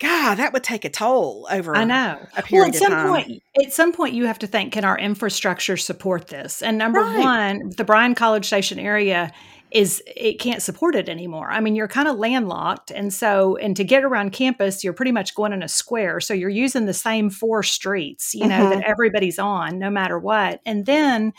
[0.00, 1.76] God, that would take a toll over.
[1.76, 2.18] I know.
[2.34, 4.98] A period well, at some point, at some point, you have to think: Can our
[4.98, 6.62] infrastructure support this?
[6.62, 7.18] And number right.
[7.18, 9.30] one, the Bryan College Station area
[9.72, 11.50] is it can't support it anymore.
[11.50, 12.90] I mean, you're kind of landlocked.
[12.90, 16.20] And so, and to get around campus, you're pretty much going in a square.
[16.20, 18.80] So you're using the same four streets, you know, mm-hmm.
[18.80, 20.60] that everybody's on no matter what.
[20.66, 21.32] And then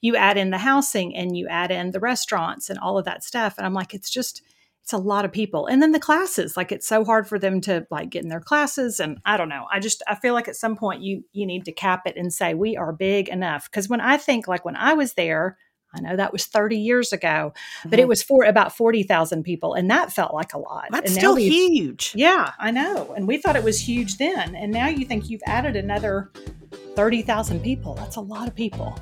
[0.00, 3.24] you add in the housing and you add in the restaurants and all of that
[3.24, 3.54] stuff.
[3.56, 4.42] And I'm like, it's just,
[4.82, 5.66] it's a lot of people.
[5.66, 8.40] And then the classes, like it's so hard for them to like get in their
[8.40, 9.00] classes.
[9.00, 9.66] And I don't know.
[9.72, 12.32] I just, I feel like at some point you, you need to cap it and
[12.32, 13.70] say, we are big enough.
[13.70, 15.56] Cause when I think like when I was there,
[15.94, 18.00] I know that was 30 years ago, but mm-hmm.
[18.00, 19.74] it was for about 40,000 people.
[19.74, 20.88] And that felt like a lot.
[20.90, 22.12] That's still huge.
[22.14, 23.14] Yeah, I know.
[23.16, 24.54] And we thought it was huge then.
[24.54, 26.30] And now you think you've added another
[26.94, 27.94] 30,000 people.
[27.94, 28.98] That's a lot of people.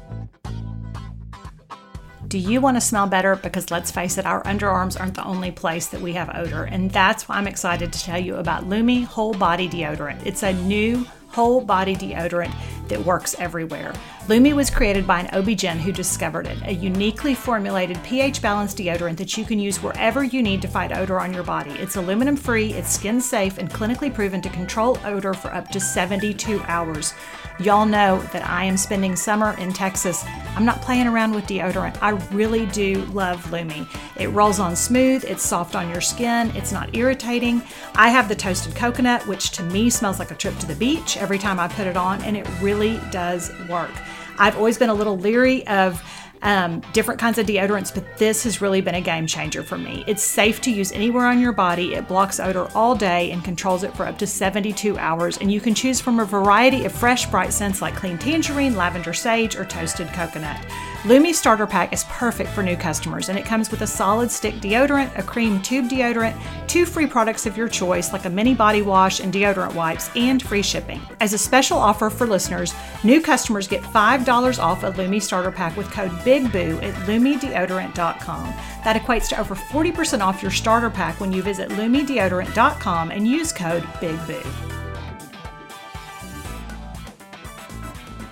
[2.28, 3.36] Do you want to smell better?
[3.36, 6.64] Because let's face it, our underarms aren't the only place that we have odor.
[6.64, 10.26] And that's why I'm excited to tell you about Lume Whole Body Deodorant.
[10.26, 12.50] It's a new whole body deodorant
[12.88, 13.92] that works everywhere.
[14.26, 19.18] Lume was created by an OB-GYN who discovered it, a uniquely formulated pH balanced deodorant
[19.18, 21.72] that you can use wherever you need to fight odor on your body.
[21.72, 25.78] It's aluminum free, it's skin safe, and clinically proven to control odor for up to
[25.78, 27.12] 72 hours.
[27.58, 30.24] Y'all know that I am spending summer in Texas.
[30.56, 31.96] I'm not playing around with deodorant.
[32.02, 33.88] I really do love Lume.
[34.16, 37.62] It rolls on smooth, it's soft on your skin, it's not irritating.
[37.94, 41.16] I have the toasted coconut, which to me smells like a trip to the beach
[41.26, 43.90] every time I put it on, and it really does work.
[44.38, 46.00] I've always been a little leery of
[46.42, 50.04] um, different kinds of deodorants, but this has really been a game changer for me.
[50.06, 51.94] It's safe to use anywhere on your body.
[51.94, 55.36] It blocks odor all day and controls it for up to 72 hours.
[55.38, 59.12] And you can choose from a variety of fresh, bright scents like clean tangerine, lavender
[59.12, 60.64] sage, or toasted coconut.
[61.06, 64.56] Lume Starter Pack is perfect for new customers and it comes with a solid stick
[64.56, 68.82] deodorant, a cream tube deodorant, two free products of your choice like a mini body
[68.82, 71.00] wash and deodorant wipes, and free shipping.
[71.20, 75.76] As a special offer for listeners, new customers get $5 off a Lume Starter Pack
[75.76, 78.46] with code BIGBOO at lumedeodorant.com.
[78.82, 83.52] That equates to over 40% off your starter pack when you visit lumedeodorant.com and use
[83.52, 84.75] code BIGBOO.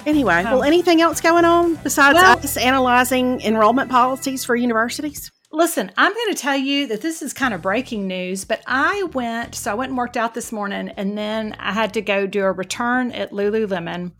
[0.06, 5.30] Anyway, Um, well, anything else going on besides well- us analyzing enrollment policies for universities?
[5.50, 9.04] Listen, I'm going to tell you that this is kind of breaking news, but I
[9.12, 12.26] went, so I went and worked out this morning, and then I had to go
[12.26, 14.10] do a return at Lululemon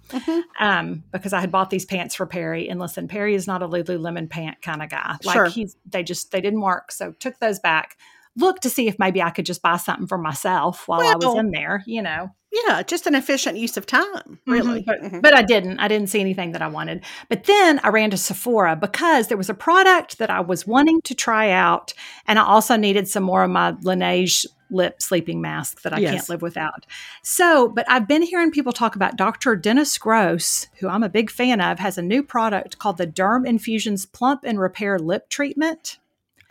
[0.61, 2.69] um, because I had bought these pants for Perry.
[2.69, 5.17] And listen, Perry is not a Lululemon pant kind of guy.
[5.25, 5.47] Like Sure.
[5.47, 6.93] he's, they just, they didn't work.
[6.93, 7.97] So took those back.
[8.37, 11.37] Looked to see if maybe I could just buy something for myself while I was
[11.37, 12.31] in there, you know.
[12.67, 14.83] Yeah, just an efficient use of time, really.
[14.83, 15.23] Mhm, But, Mhm.
[15.23, 15.81] but I didn't.
[15.81, 17.05] I didn't see anything that I wanted.
[17.29, 21.01] But then I ran to Sephora because there was a product that I was wanting
[21.03, 21.95] to try out.
[22.29, 26.13] And I also needed some more of my Laneige lip sleeping mask that I Yes.
[26.15, 26.87] can't live without.
[27.23, 29.57] So, but I've been hearing people talk about Dr.
[29.57, 33.47] Dennis Gross, who I'm a big fan of, has a new product called the Derm
[33.47, 35.99] Infusions Plump and Repair Lip Treatment.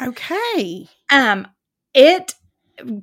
[0.01, 0.87] okay.
[1.11, 1.47] Um,
[1.93, 2.33] it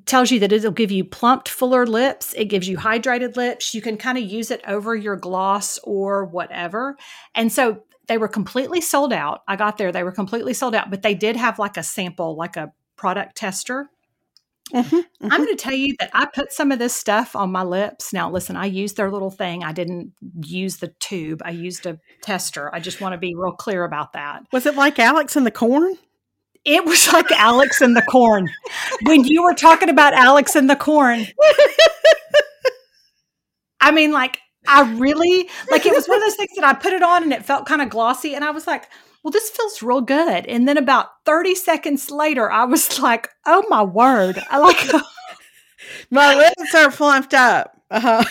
[0.07, 2.35] tells you that it'll give you plumped, fuller lips.
[2.35, 3.75] It gives you hydrated lips.
[3.75, 6.97] You can kind of use it over your gloss or whatever.
[7.35, 9.43] And so they were completely sold out.
[9.47, 12.37] I got there, they were completely sold out, but they did have like a sample,
[12.37, 13.89] like a product tester.
[14.73, 15.37] Mhm, I'm mhm.
[15.37, 18.13] going to tell you that I put some of this stuff on my lips.
[18.13, 19.65] Now, listen, I used their little thing.
[19.65, 20.13] I didn't
[20.45, 22.73] use the tube, I used a tester.
[22.75, 24.43] I just want to be real clear about that.
[24.53, 25.97] Was it like Alex and the Corn?
[26.65, 28.51] It was like Alex and the corn.
[29.03, 31.27] When you were talking about Alex and the corn,
[33.81, 36.93] I mean, like, I really, like, it was one of those things that I put
[36.93, 38.35] it on and it felt kind of glossy.
[38.35, 38.91] And I was like,
[39.23, 40.47] well, this feels real good.
[40.47, 44.43] And then about 30 seconds later, I was like, oh my word.
[44.51, 44.87] I like,
[46.11, 47.77] My lips are flumped up.
[47.91, 48.23] Uh-huh.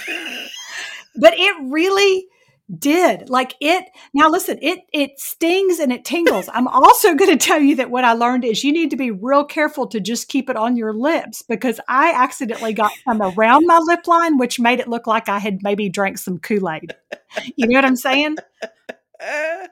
[1.16, 2.28] but it really
[2.78, 3.30] did.
[3.30, 6.50] Like it now listen it it stings and it tingles.
[6.54, 9.12] I'm also going to tell you that what i learned is you need to be
[9.12, 13.66] real careful to just keep it on your lips because i accidentally got some around
[13.66, 16.96] my lip line which made it look like i had maybe drank some kool-aid.
[17.56, 18.38] You know what i'm saying?
[19.22, 19.70] It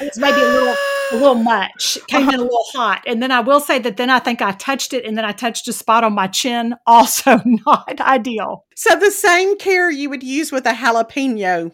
[0.00, 0.74] was maybe a little
[1.12, 1.98] a little much.
[2.08, 3.02] Came in a little hot.
[3.06, 5.32] And then i will say that then i think i touched it and then i
[5.32, 8.64] touched a spot on my chin also not ideal.
[8.74, 11.72] So the same care you would use with a jalapeno,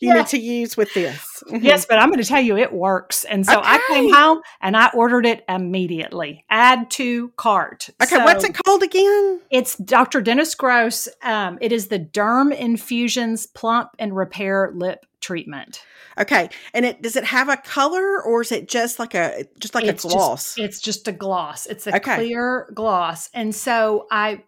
[0.00, 0.14] you Yeah.
[0.14, 1.42] need to use with this.
[1.48, 1.62] Mhm.
[1.62, 3.24] Yes, but I'm going to tell you it works.
[3.24, 6.44] And so I came home and I ordered it immediately.
[6.50, 7.90] Add to cart.
[8.02, 9.40] Okay, So what's it called again?
[9.50, 10.20] It's Dr.
[10.20, 11.08] Dennis Gross.
[11.22, 15.82] Um, it is the Derm Infusions Plump and Repair Lip Treatment.
[16.18, 19.74] Okay, and it does it have a color or is it just like a just
[19.74, 20.58] like It's a just- gloss?
[20.58, 21.66] It's just a gloss.
[21.66, 22.16] It's a Okay.
[22.16, 23.30] clear gloss.
[23.32, 24.42] And so I,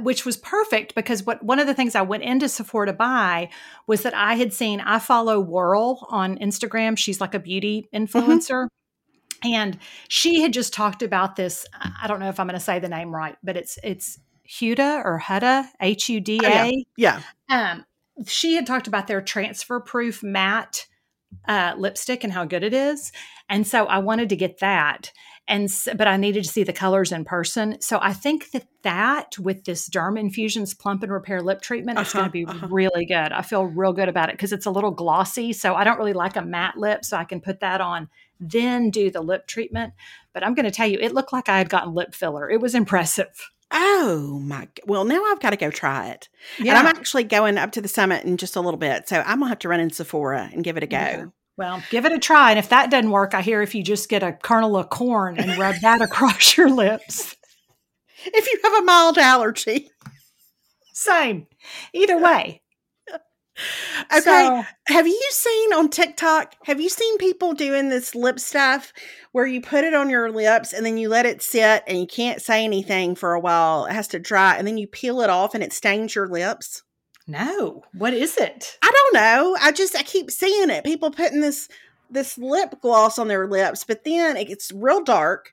[0.00, 3.50] which was perfect because what one of the things I went into Sephora to buy
[3.86, 6.98] was that I had seen I follow Whoorl on Instagram.
[6.98, 8.04] She's like a beauty Mm-hmm.
[8.04, 8.66] influencer.
[9.44, 11.66] And she had just talked about this.
[12.02, 14.18] I don't know if I'm going to say the name right, but it's it's
[14.48, 16.48] Huda or Huda, H U D A.
[16.48, 16.84] Oh, A.
[16.96, 17.20] yeah.
[17.48, 17.84] Um,
[18.26, 20.86] she had talked about their transfer proof matte
[21.46, 23.12] uh, lipstick and how good it is,
[23.48, 25.12] and so I wanted to get that.
[25.48, 27.80] And but I needed to see the colors in person.
[27.80, 32.12] So I think that that with this Derm Infusions Plump and Repair Lip Treatment is
[32.12, 32.66] going Uh-huh, to be uh-huh.
[32.68, 33.30] really good.
[33.32, 35.52] I feel real good about it because it's a little glossy.
[35.52, 38.08] So I don't really like a matte lip, so I can put that on,
[38.40, 39.92] then do the lip treatment.
[40.32, 42.50] But I'm going to tell you, it looked like I had gotten lip filler.
[42.50, 43.50] It was impressive.
[43.70, 44.68] Oh my!
[44.86, 46.28] Well, now I've got to go try it.
[46.60, 49.40] And I'm actually going up to the summit in just a little bit, so I'm
[49.40, 50.96] gonna have to run in Sephora and give it a go.
[50.96, 51.24] Okay.
[51.56, 52.50] Well, give it a try.
[52.50, 55.38] And if that doesn't work, I hear if you just get a kernel of corn
[55.38, 57.34] and rub that across your lips.
[58.26, 59.90] If you have a mild allergy,
[60.92, 61.46] Same.
[61.92, 62.62] Either way.
[64.12, 64.20] okay.
[64.20, 66.54] So, have you seen on TikTok?
[66.64, 68.92] Have you seen people doing this lip stuff
[69.32, 72.06] where you put it on your lips and then you let it sit and you
[72.06, 73.86] can't say anything for a while?
[73.86, 76.82] It has to dry, and then you peel it off and it stains your lips.
[77.26, 77.82] No.
[77.92, 78.78] What is it?
[78.82, 79.56] I don't know.
[79.60, 80.84] I just I keep seeing it.
[80.84, 81.68] People putting this
[82.10, 85.52] this lip gloss on their lips, but then it gets real dark,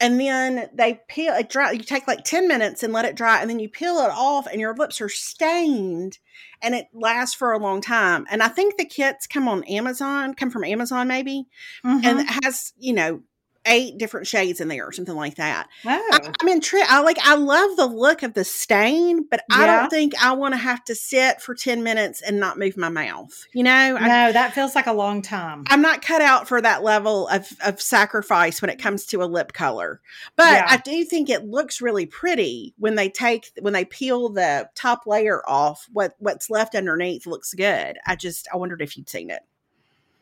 [0.00, 1.72] and then they peel it dry.
[1.72, 4.46] You take like ten minutes and let it dry, and then you peel it off,
[4.46, 6.18] and your lips are stained,
[6.62, 8.26] and it lasts for a long time.
[8.30, 11.46] And I think the kits come on Amazon, come from Amazon maybe,
[11.84, 12.04] Mhm.
[12.04, 13.22] and it has you know
[13.66, 15.68] eight different shades in there or something like that.
[15.84, 16.08] Oh.
[16.12, 16.86] I, I'm intrigued.
[16.88, 20.54] I like I love the look of the stain, but I don't think I want
[20.54, 23.46] to have to sit for 10 minutes and not move my mouth.
[23.52, 25.64] You know, I, no, that feels like a long time.
[25.68, 29.26] I'm not cut out for that level of, of sacrifice when it comes to a
[29.26, 30.00] lip color.
[30.36, 30.66] But Yeah.
[30.68, 35.06] I do think it looks really pretty when they take when they peel the top
[35.06, 35.86] layer off.
[35.92, 37.98] What what's left underneath looks good.
[38.06, 39.42] I just I wondered if you'd seen it.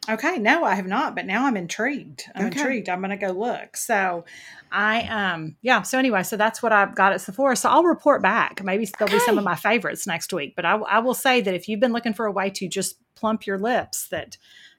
[0.09, 2.25] Okay, no, I have not, but now I'm intrigued.
[2.35, 2.59] I'm Okay.
[2.61, 2.89] intrigued.
[2.89, 3.77] I'm going to go look.
[3.77, 4.25] So,
[4.71, 5.81] I um yeah.
[5.83, 7.57] So anyway, so that's what I've got at Sephora.
[7.57, 8.63] So I'll report back.
[8.63, 10.55] Maybe there'll be some of my favorites next week.
[10.57, 12.97] But I, I will say that if you've been looking for a way to just
[13.15, 14.37] plump your lips, that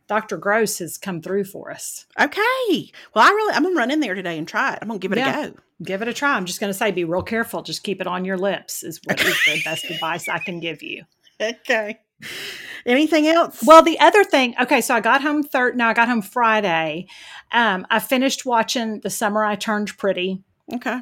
[0.08, 0.38] Dr.
[0.38, 2.06] Gross has come through for us.
[2.20, 2.92] Okay.
[3.16, 4.80] Well, I really I'm gonna run in there today and try it.
[4.82, 5.46] I'm gonna give it Yeah.
[5.46, 5.56] a go.
[5.82, 6.36] Give it a try.
[6.36, 7.62] I'm just going to say, be real careful.
[7.64, 8.84] Just keep it on your lips.
[8.84, 11.06] Is what is the best advice I can give you.
[11.42, 12.00] Okay.
[12.86, 13.62] Anything else?
[13.66, 15.76] Well, the other thing, okay, so I got home third.
[15.78, 17.08] No, I got home Friday.
[17.52, 20.42] Um, I finished watching The Summer I Turned Pretty.
[20.74, 21.00] okay.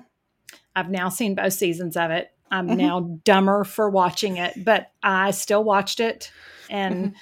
[0.76, 2.30] I've now seen both seasons of it.
[2.51, 2.78] I'm Mhm.
[2.78, 6.32] now dumber for watching it, but I still watched it,
[6.70, 7.13] and Mhm.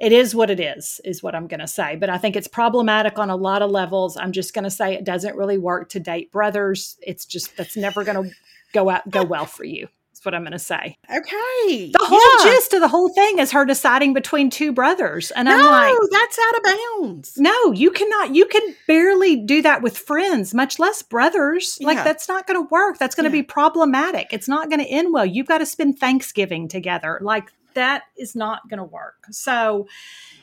[0.00, 1.00] it is what it is.
[1.04, 1.94] Is what I'm going to say.
[1.96, 4.16] But I think it's problematic on a lot of levels.
[4.16, 6.96] I'm just going to say it doesn't really work to date brothers.
[7.02, 8.34] It's just that's never going to
[8.72, 9.88] go out go well for you.
[10.24, 10.96] What I'm going to say.
[11.10, 11.90] Okay.
[11.92, 12.52] The whole Yeah.
[12.52, 15.60] gist of the whole thing is her deciding between two brothers, and No, I'm
[15.96, 16.10] like.
[16.10, 16.62] that's out of
[17.02, 17.34] bounds.
[17.36, 18.34] No, you cannot.
[18.34, 21.78] You can barely do that with friends, much less brothers.
[21.80, 22.98] Like, that's not going to work.
[22.98, 23.42] That's going to Yeah.
[23.42, 24.28] be problematic.
[24.32, 25.26] It's not going to end well.
[25.26, 27.18] You've got to spend Thanksgiving together.
[27.22, 29.26] Like, that is not going to work.
[29.30, 29.86] So,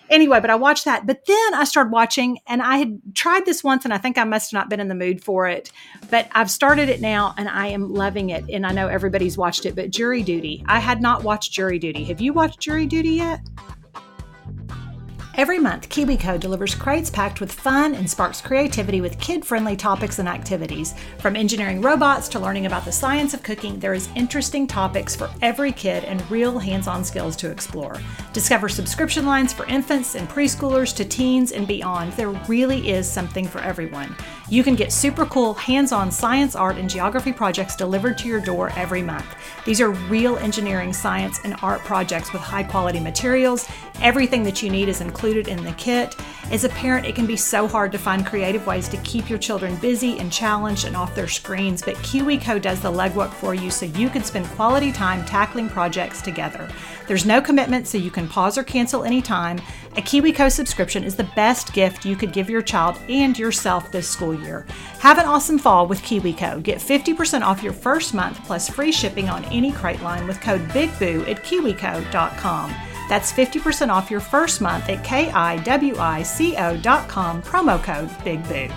[0.10, 1.08] anyway, but I watched that.
[1.08, 4.24] But then I started watching, and I had tried this once, and I think I
[4.24, 5.72] must have not been in the mood for it.
[6.10, 8.50] But I've started it now, and I am loving it.
[8.50, 10.64] And I know everybody's watched it, but Jury Duty.
[10.68, 12.04] I had not watched Jury Duty.
[12.06, 13.42] Have you watched Jury Duty yet?
[15.36, 20.20] Every month, KiwiCo delivers crates packed with fun and sparks creativity with kid friendly topics
[20.20, 20.94] and activities.
[21.20, 25.30] From engineering robots to learning about the science of cooking, there is interesting topics for
[25.42, 27.96] every kid and real hands on skills to explore.
[28.34, 32.12] Discover subscription lines for infants and preschoolers to teens and beyond.
[32.14, 34.14] There really is something for everyone.
[34.52, 38.42] You can get super cool hands on science, art, and geography projects delivered to your
[38.42, 39.26] door every month.
[39.66, 43.66] These are real engineering, science, and art projects with high quality materials.
[44.02, 46.18] Everything that you need is included in the kit.
[46.52, 49.40] As a parent, it can be so hard to find creative ways to keep your
[49.40, 53.72] children busy and challenged and off their screens, but KiwiCo does the legwork for you
[53.72, 56.70] so you can spend quality time tackling projects together.
[57.08, 59.60] There's no commitment, so you can pause or cancel anytime.
[59.98, 64.10] A KiwiCo subscription is the best gift you could give your child and yourself this
[64.10, 64.66] school year.
[65.00, 66.64] Have an awesome fall with KiwiCo.
[66.64, 70.62] Get 50% off your first month plus free shipping on any crate line with code
[70.70, 72.74] BIGBOO at kiwico.com.
[73.10, 75.42] That's 50% off your first month at kiwico.com,
[77.42, 78.72] promo code BIGBOO.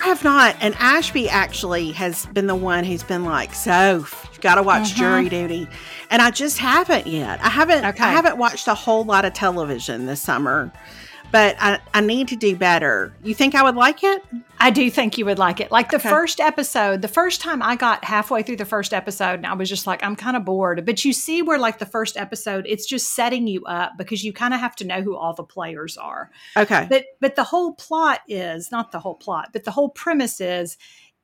[0.00, 0.54] I have not.
[0.60, 4.92] And Ashby actually has been the one who's been like, so you've got to watch
[4.92, 4.96] Mhm.
[4.96, 5.66] jury duty.
[6.10, 7.40] And I just haven't yet.
[7.42, 8.04] I haven't Okay.
[8.04, 10.70] I haven't watched a whole lot of television this summer.
[11.32, 13.12] But I, I need to do better.
[13.24, 14.22] You think I would like it?
[14.60, 15.72] I do think you would like it.
[15.72, 16.08] Like the Okay.
[16.08, 19.68] first episode, the first time I got halfway through the first episode and I was
[19.68, 20.86] just like, I'm kind of bored.
[20.86, 24.32] But you see where like the first episode, it's just setting you up because you
[24.32, 26.30] kind of have to know who all the players are.
[26.56, 26.86] Okay.
[26.88, 30.76] But but the whole plot is not the whole plot, but the whole premise is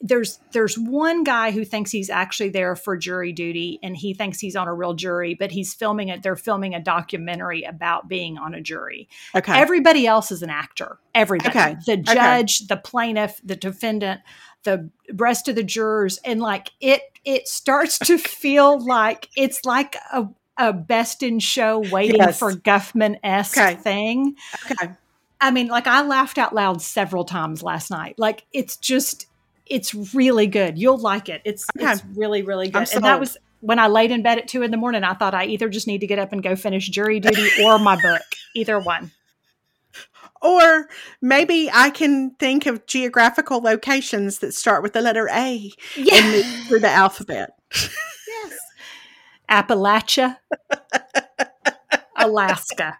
[0.05, 4.41] there's there's one guy who thinks he's actually there for jury duty and he thinks
[4.41, 6.23] he's on a real jury, but he's filming it.
[6.25, 9.09] They're filming a documentary about being on a jury.
[9.35, 9.57] Okay.
[9.57, 10.99] Everybody else is an actor.
[11.15, 11.51] Everybody.
[11.57, 11.77] Okay.
[11.87, 12.15] The Okay.
[12.15, 14.21] judge, the plaintiff, the defendant,
[14.65, 19.95] the rest of the jurors, and like it it starts to feel like it's like
[20.13, 20.27] a
[20.59, 22.39] a best in show waiting Yes.
[22.41, 23.75] for Guffman esque Okay.
[23.77, 24.37] thing.
[24.71, 24.93] okay.
[25.41, 28.17] I mean, like I laughed out loud several times last night.
[28.19, 29.27] Like it's just
[29.73, 30.79] it's really good.
[30.79, 31.41] You'll like it.
[31.45, 31.91] It's Okay.
[31.93, 32.89] it's really, really good.
[32.95, 35.35] And that was when I laid in bed at two in the morning, I thought
[35.35, 38.23] I either just need to get up and go finish jury duty or my book.
[38.55, 39.13] Either one.
[40.43, 40.89] Or
[41.21, 46.47] maybe I can think of geographical locations that start with the letter A and move
[46.67, 47.51] through the alphabet.
[47.73, 48.59] Yes.
[49.49, 50.39] Appalachia,
[52.17, 52.99] Alaska,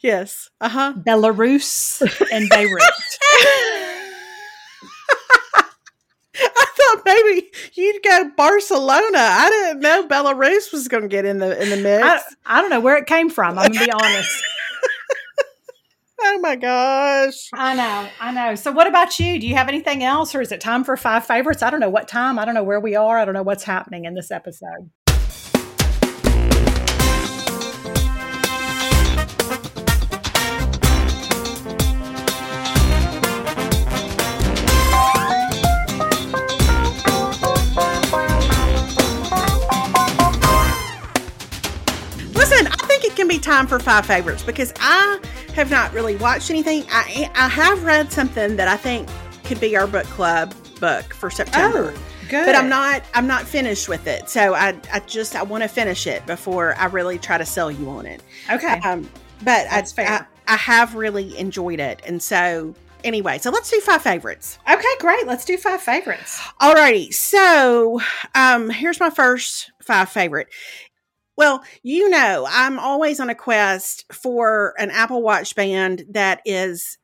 [0.00, 0.50] Yes.
[0.60, 0.94] Uh huh.
[0.96, 2.00] Belarus,
[2.30, 2.82] and Beirut.
[6.40, 9.18] I thought maybe you'd go Barcelona.
[9.18, 12.04] I didn't know Belarus was going to get in the in the mix.
[12.04, 13.58] I, I don't know where it came from.
[13.58, 14.44] I'm gonna be honest.
[16.22, 17.48] oh my gosh!
[17.52, 18.54] I know, I know.
[18.54, 19.38] So, what about you?
[19.40, 21.62] Do you have anything else, or is it time for five favorites?
[21.62, 22.38] I don't know what time.
[22.38, 23.18] I don't know where we are.
[23.18, 24.90] I don't know what's happening in this episode.
[43.38, 45.20] Time for five favorites because I
[45.54, 46.84] have not really watched anything.
[46.90, 49.08] I I have read something that I think
[49.44, 51.92] could be our book club book for September.
[51.94, 52.46] Oh, good.
[52.46, 54.28] But I'm not I'm not finished with it.
[54.28, 57.70] So I I just I want to finish it before I really try to sell
[57.70, 58.22] you on it.
[58.50, 58.80] Okay.
[58.80, 59.08] Um
[59.38, 60.28] but That's I, fair.
[60.48, 62.02] I I have really enjoyed it.
[62.06, 62.74] And so
[63.04, 64.58] anyway, so let's do five favorites.
[64.70, 65.26] okay, great.
[65.26, 66.40] Let's do five favorites.
[66.60, 68.00] Alrighty, so
[68.34, 70.48] um, here's my first five favorite.
[71.40, 76.98] Well, you know, I'm always on a quest for an Apple Watch band that is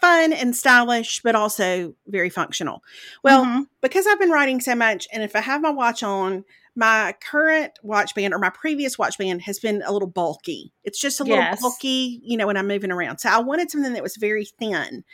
[0.00, 2.82] fun and stylish, but also very functional.
[3.22, 3.66] Well, Mhm.
[3.82, 7.78] because I've been writing so much, and if I have my watch on, my current
[7.82, 10.72] watch band or my previous watch band has been a little bulky.
[10.84, 11.60] It's just a little Yes.
[11.60, 13.18] bulky, you know, when I'm moving around.
[13.18, 15.04] So I wanted something that was very thin.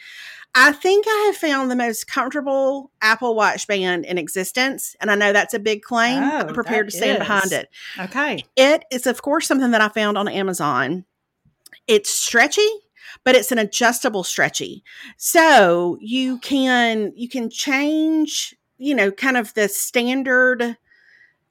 [0.54, 4.96] I think I have found the most comfortable Apple Watch band in existence.
[5.00, 6.22] And I know that's a big claim.
[6.22, 7.68] Oh, I'm prepared to stand behind it.
[7.98, 8.44] okay.
[8.56, 11.04] It is, of course, something that I found on Amazon.
[11.86, 12.68] It's stretchy,
[13.24, 14.82] but it's an adjustable stretchy.
[15.16, 20.76] So you can you can change, you know, kind of the standard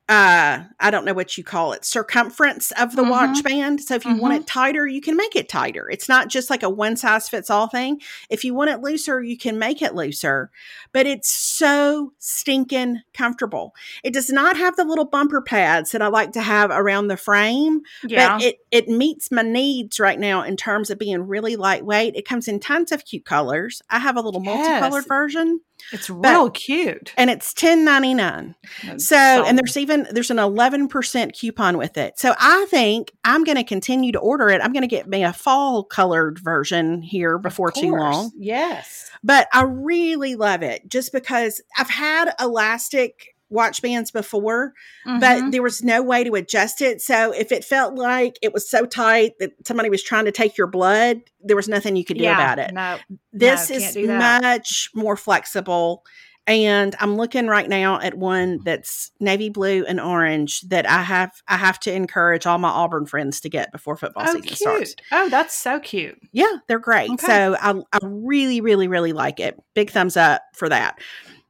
[0.09, 3.81] uh I don't know what you call it, circumference of the watch band.
[3.81, 4.37] So if you want Mhm.
[4.41, 5.89] it tighter, you can make it tighter.
[5.89, 7.99] It's not just like a one size fits all thing.
[8.29, 10.49] If you want it looser, you can make it looser.
[10.93, 13.75] But it's so stinking comfortable.
[14.03, 17.17] It does not have the little bumper pads that I like to have around the
[17.17, 18.37] frame, Yeah.
[18.37, 22.15] but it it meets my needs right now in terms of being really lightweight.
[22.15, 23.81] It comes in tons of cute colors.
[23.89, 27.13] I have a little multicolored version it's real cute.
[27.17, 28.55] and it's ten ninety nine.
[28.97, 32.19] So, and there's even there's an 11% coupon with it.
[32.19, 34.61] So I think I'm going to continue to order it.
[34.61, 38.31] I'm going to get me a fall colored version here before too long.
[38.37, 39.09] Yes.
[39.23, 44.73] But I really love it just because I've had elastic watch bands before,
[45.05, 45.21] Mhm.
[45.21, 47.01] but there was no way to adjust it.
[47.01, 50.57] So if it felt like it was so tight that somebody was trying to take
[50.57, 52.73] your blood, there was nothing you could do yeah, about it.
[52.73, 52.97] No.
[53.31, 56.03] This can't is much more flexible.
[56.47, 58.63] And I'm looking right now at one mm-hmm.
[58.63, 63.05] that's navy blue and orange that I have I have to encourage all my Auburn
[63.05, 64.57] friends to get before football Oh, season cute.
[64.57, 64.95] starts.
[65.11, 66.17] Oh, that's so cute.
[66.31, 67.09] Yeah, they're great.
[67.11, 67.25] Okay.
[67.27, 69.61] So I, I really, really, really like it.
[69.75, 70.97] Big thumbs up for that.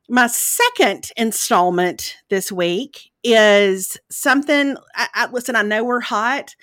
[0.10, 4.78] My second installment this week is something.
[4.96, 6.56] I, I, listen, I know we're hot,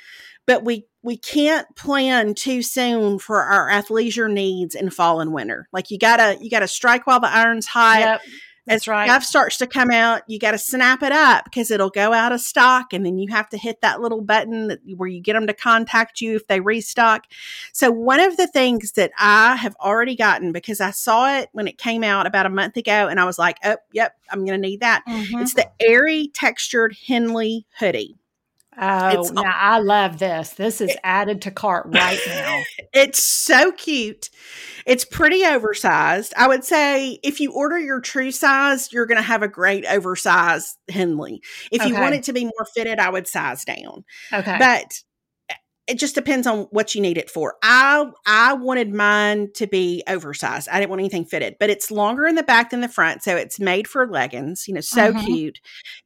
[0.47, 5.69] but we we can't plan too soon for our athleisure needs in fall and winter.
[5.71, 8.01] Like you gotta you gotta strike while the iron's hot.
[8.01, 8.21] yep.
[8.67, 9.07] As That's right.
[9.07, 12.33] stuff starts to come out, you got to snap it up because it'll go out
[12.33, 15.35] of stock, and then you have to hit that little button that, where you get
[15.35, 17.27] them to contact you if they restock.
[17.75, 21.69] So one of the things that I have already gotten because I saw it when
[21.69, 24.59] it came out about a month ago, and I was like, "Oh, yep, I'm going
[24.59, 25.43] to need that." Mhm.
[25.43, 28.17] It's the Aerie textured Henley hoodie.
[28.77, 30.51] Oh, It's- now I love this.
[30.51, 32.63] This is added to cart right now.
[32.97, 34.31] It's so cute.
[34.87, 36.33] It's pretty oversized.
[36.37, 39.85] I would say if you order your true size, you're going to have a great
[39.85, 41.43] oversized Henley.
[41.73, 44.05] If you want it to be more fitted, I would size down.
[44.33, 44.57] Okay.
[44.61, 45.01] But
[45.87, 47.57] it just depends on what you need it for.
[47.63, 50.69] I I wanted mine to be oversized.
[50.71, 53.37] I didn't want anything fitted, but it's longer in the back than the front, so
[53.37, 54.67] it's made for leggings.
[54.67, 55.25] You know, so Mhm.
[55.27, 55.61] cute.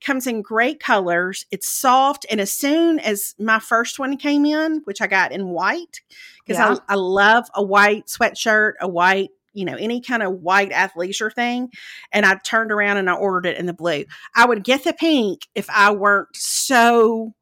[0.04, 1.46] Comes in great colors.
[1.50, 5.48] It's soft, and as soon as my first one came in, which I got in
[5.48, 6.00] white,
[6.44, 6.76] because Yeah.
[6.88, 11.32] I I love a white sweatshirt, a white you know any kind of white athleisure
[11.34, 11.70] thing
[12.12, 14.04] and i turned around and i ordered it in the blue
[14.36, 17.32] i would get the pink if i weren't so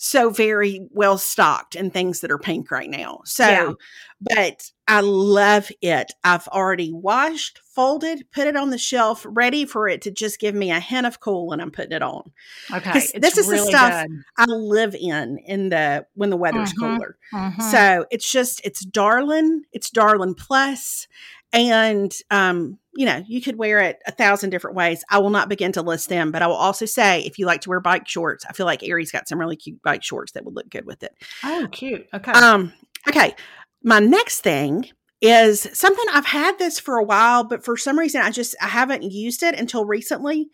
[0.00, 3.20] so very well stocked and things that are pink right now.
[3.24, 3.72] So, Yeah.
[4.20, 6.12] but I love it.
[6.22, 10.54] I've already washed, folded, put it on the shelf, ready for it to just give
[10.54, 12.30] me a hint of cool when I'm putting it on.
[12.72, 14.22] Okay, this is the stuff- good.
[14.38, 16.78] I live in in the when the weather's Mhm.
[16.78, 17.18] cooler.
[17.34, 17.60] Mhm.
[17.70, 19.64] So it's just it's darling.
[19.72, 21.08] It's darling plus,
[21.52, 25.04] and um, you know you could wear it a thousand different ways.
[25.10, 27.62] I will not begin to list them, but I will also say if you like
[27.62, 30.44] to wear bike shorts, I feel like Aerie's got some really cute bike shorts that
[30.44, 31.14] would look good with it.
[31.44, 32.06] oh, cute.
[32.12, 32.32] Okay.
[32.32, 32.72] Um,
[33.08, 33.34] okay,
[33.82, 34.86] my next thing
[35.20, 38.68] is something I've had this for a while, but for some reason I just I
[38.68, 40.48] haven't used it until recently.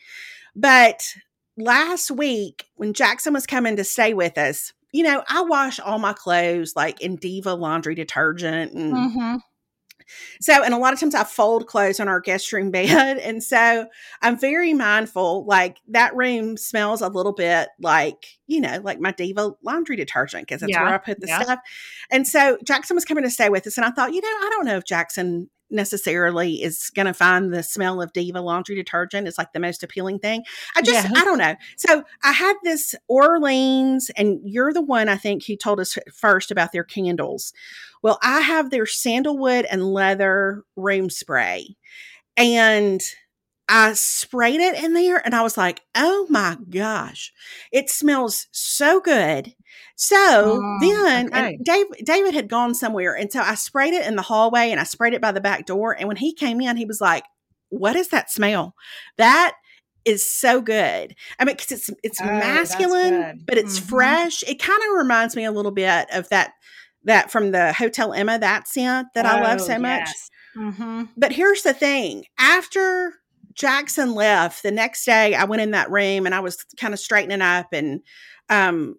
[0.57, 1.03] But
[1.57, 5.99] last week when Jackson was coming to stay with us, you know, I wash all
[5.99, 9.41] my clothes like in Diva laundry detergent and Mhm.
[10.41, 13.19] So, and a lot of times I fold clothes on our guest room bed.
[13.19, 13.87] And so
[14.23, 19.13] I'm very mindful, like that room smells a little bit like, you know, like my
[19.13, 21.43] Diva laundry detergent because that's Yeah, where I put the yeah.
[21.43, 21.59] stuff.
[22.11, 23.77] And so Jackson was coming to stay with us.
[23.77, 27.53] And I thought, you know, I don't know if Jackson necessarily is going to find
[27.53, 30.45] the smell of Diva laundry detergent is like the most appealing thing.
[30.77, 31.21] I just, Yeah.
[31.21, 31.57] I don't know.
[31.77, 36.51] So I had this Orleans, and you're the one I think who told us first
[36.51, 37.53] about their candles.
[38.03, 41.77] Well, I have their sandalwood and leather room spray,
[42.37, 43.01] and
[43.69, 47.33] I sprayed it in there, and I was like, oh my gosh,
[47.73, 49.55] it smells so good.
[49.97, 51.57] So Mm, then, okay.
[51.57, 54.81] and Dave, David had gone somewhere, and so I sprayed it in the hallway, and
[54.81, 55.97] I sprayed it by the back door.
[55.99, 57.25] And when he came in, he was like,
[57.71, 58.75] "What is that smell?
[59.19, 59.55] That
[60.05, 63.89] is so good." I mean, because it's it's Oh, masculine, but it's Mhm.
[63.89, 64.43] fresh.
[64.47, 66.53] It kind of reminds me a little bit of that
[67.05, 70.17] that from the Hotel Emma that scent that I love Oh, so much.
[70.57, 71.05] Mm-hmm.
[71.17, 73.15] But here's the thing: after
[73.55, 77.01] Jackson left, the next day I went in that room and I was kind of
[77.01, 78.01] straightening up, and
[78.49, 78.97] um,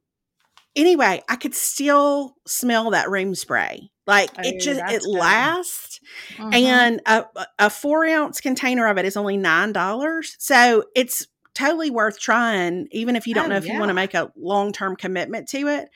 [0.76, 3.92] anyway, I could still smell that room spray.
[4.08, 5.10] Like it Oh, just it good.
[5.10, 6.00] lasts,
[6.40, 6.52] Mm-hmm.
[6.52, 7.26] and a,
[7.60, 12.88] a four ounce container of it is only nine dollars, so it's totally worth trying,
[12.92, 15.48] even if you don't Oh, know if you want to make a long term commitment
[15.50, 15.90] to it.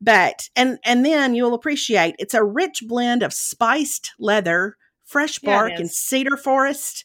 [0.00, 5.54] But and and then you'll appreciate it's a rich blend of spiced leather, fresh Yeah,
[5.54, 7.04] bark, and cedar forest,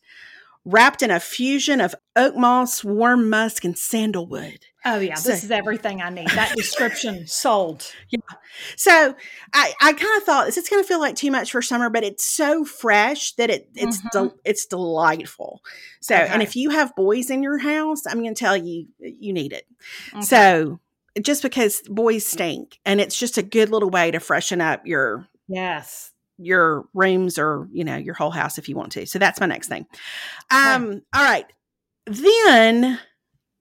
[0.66, 4.60] wrapped in a fusion of oak moss, warm musk, and sandalwood.
[4.84, 6.28] Oh yeah, So- this is everything I need.
[6.30, 7.86] That description sold.
[8.10, 8.20] Yeah.
[8.76, 9.16] So
[9.54, 11.90] I, I kind of thought this is going to feel like too much for summer,
[11.90, 14.12] but it's so fresh that it it's Mhm.
[14.12, 15.62] del- it's delightful.
[16.02, 19.34] So and if you have boys in your house, I'm going to tell you you
[19.34, 19.66] need it.
[20.14, 20.22] Okay.
[20.22, 20.80] So
[21.22, 25.28] just because boys stink, and it's just a good little way to freshen up your
[25.48, 26.12] yes.
[26.38, 29.06] Your rooms or you know your whole house if you want to.
[29.06, 29.86] So that's my next thing.
[30.52, 31.02] Um.
[31.14, 31.46] All right.
[32.06, 33.00] Then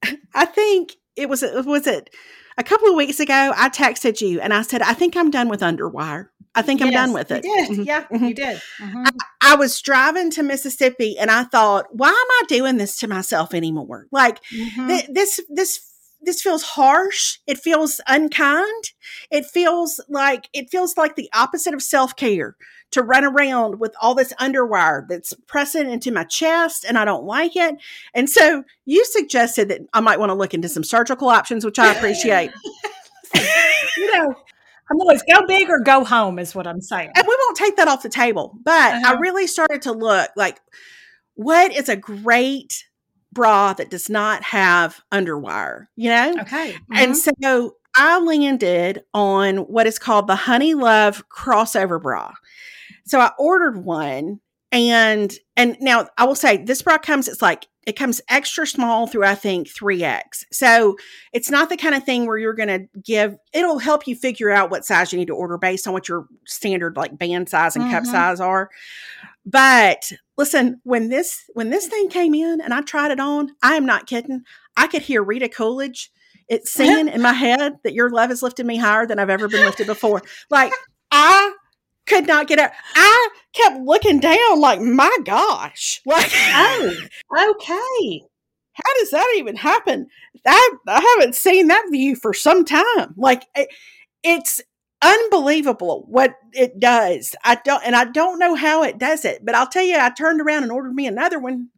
[0.35, 2.11] I think it was was it
[2.59, 3.53] a couple of weeks ago.
[3.57, 6.29] I texted you and I said I think I'm done with underwire.
[6.57, 7.43] I think I'm done Yes, with you it.
[7.43, 7.69] did.
[7.79, 7.87] Mhm.
[7.87, 8.29] Yeah, Mhm.
[8.29, 8.61] you did.
[8.81, 9.07] Mhm.
[9.43, 13.55] I was driving to Mississippi and I thought, why am I doing this to myself
[13.55, 14.07] anymore?
[14.13, 14.89] Like Mhm.
[14.89, 15.81] th- this this
[16.25, 18.85] this feels harsh it feels unkind
[19.31, 22.57] it feels like it feels like the opposite of self-care
[22.91, 27.25] to run around with all this underwire that's pressing into my chest and i don't
[27.25, 27.75] like it
[28.15, 31.79] and so you suggested that i might want to look into some surgical options which
[31.79, 32.51] i appreciate
[33.97, 34.35] you know,
[34.91, 37.11] I'm always go big or go home is what I'm saying.
[37.17, 39.17] and we won't take that off the table but i Uh-huh.
[39.19, 40.61] really started to look like
[41.35, 42.84] what is a great
[43.35, 46.75] bra that does not have underwire you know Okay.
[46.95, 47.35] And Mhm.
[47.45, 52.33] so I landed on what is called the Honeylove crossover bra.
[53.07, 54.41] So I ordered one
[54.73, 59.07] and and now I will say this bra comes it's like it comes extra small
[59.07, 60.45] through I think 3X.
[60.51, 60.97] So
[61.33, 64.51] it's not the kind of thing where you're going to give it'll help you figure
[64.51, 67.77] out what size you need to order based on what your standard like band size
[67.77, 68.07] and cup Mhm.
[68.11, 68.71] size are.
[69.47, 73.77] But listen, when this when this thing came in and I tried it on, I
[73.77, 74.43] am not kidding.
[74.77, 76.11] I could hear Rita Coolidge
[76.49, 79.49] it's singing in my head that your love has lifted me higher than I've ever
[79.49, 80.23] been lifted before.
[80.51, 80.73] Like
[81.11, 81.55] I
[82.07, 82.73] could not get up.
[82.95, 86.01] I kept looking down like, my gosh.
[86.07, 86.97] Like oh,
[87.33, 88.23] okay.
[88.73, 90.07] how does that even happen?
[90.45, 93.15] That I haven't seen that view for some time.
[93.17, 93.69] Like it,
[94.23, 94.61] it's
[95.03, 97.35] unbelievable what it does.
[97.45, 100.11] I don't and I don't know how it does it, but I'll tell you I
[100.11, 101.69] turned around and ordered me another one.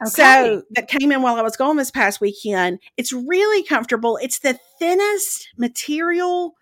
[0.00, 0.08] Okay.
[0.08, 2.78] So that came in while I was gone this past weekend.
[2.96, 4.18] It's really comfortable.
[4.22, 6.54] It's the thinnest material,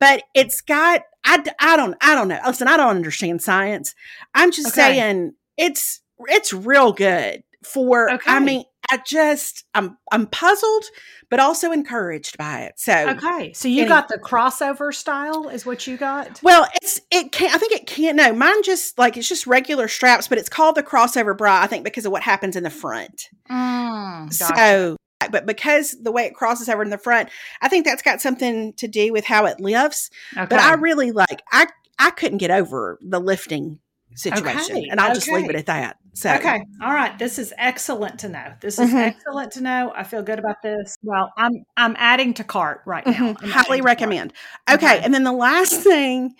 [0.00, 2.40] but it's got, I, I don't I don't know.
[2.46, 3.94] Listen, I don't understand science.
[4.34, 4.94] I'm just Okay.
[4.94, 10.84] saying it's it's real good for I mean I just I'm I'm puzzled
[11.30, 12.74] but also encouraged by it.
[12.80, 13.52] So Okay.
[13.52, 16.40] So you Any- got the crossover style is what you got?
[16.42, 17.54] well, it's it can't.
[17.54, 20.74] I think it can't no, mine just like it's just regular straps, but it's called
[20.74, 23.28] the crossover bra, I think because of what happens in the front.
[23.50, 24.56] Mm, gotcha.
[24.56, 24.96] So,
[25.30, 27.28] but because the way it crosses over in the front,
[27.60, 30.10] I think that's got something to do with how it lifts.
[30.34, 30.46] okay.
[30.48, 31.66] But I really like I
[31.98, 33.80] I couldn't get over the lifting
[34.18, 35.96] situation, Okay, and I'll just leave it at that.
[36.14, 36.60] So, Okay.
[36.82, 37.16] All right.
[37.18, 38.52] This is excellent to know.
[38.60, 39.06] This is Mhm.
[39.06, 39.92] excellent to know.
[39.94, 40.96] I feel good about this.
[41.02, 43.12] Well, I'm I'm adding to cart right now.
[43.34, 44.32] mhm, highly recommend.
[44.68, 45.00] Okay, Okay.
[45.04, 46.34] and then the last thing.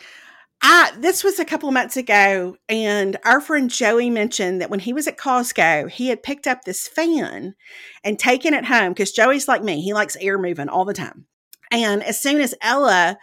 [0.60, 4.80] I this was a couple of months ago, and our friend Joey mentioned that when
[4.80, 7.54] he was at Costco, he had picked up this fan
[8.02, 11.26] and taken it home because Joey's like me; he likes air moving all the time.
[11.70, 13.18] And as soon as Ella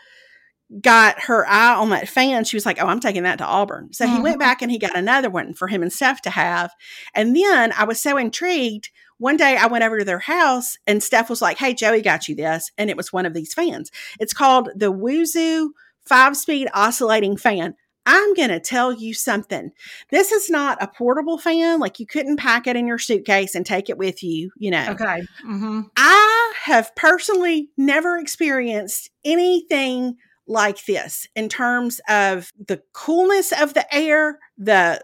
[0.82, 3.89] got her eye on that fan, she was like, "Oh, I'm taking that to Auburn."
[3.93, 4.39] So he went Mhm.
[4.39, 6.72] back and he got another one for him and Steph to have.
[7.13, 8.89] And then I was so intrigued.
[9.18, 12.28] One day I went over to their house and Steph was like, "Hey, Joey got
[12.28, 13.91] you this," and it was one of these fans.
[14.20, 15.70] It's called the Woozoo
[16.05, 17.76] five speed oscillating fan.
[18.07, 19.72] I'm going to tell you something.
[20.11, 21.80] This is not a portable fan.
[21.80, 24.86] Like you couldn't pack it in your suitcase and take it with you, you know.
[24.91, 25.24] Okay.
[25.43, 25.82] Mm-hmm.
[25.97, 30.18] I have personally never experienced anything
[30.48, 35.04] like this in terms of the coolness of the air, the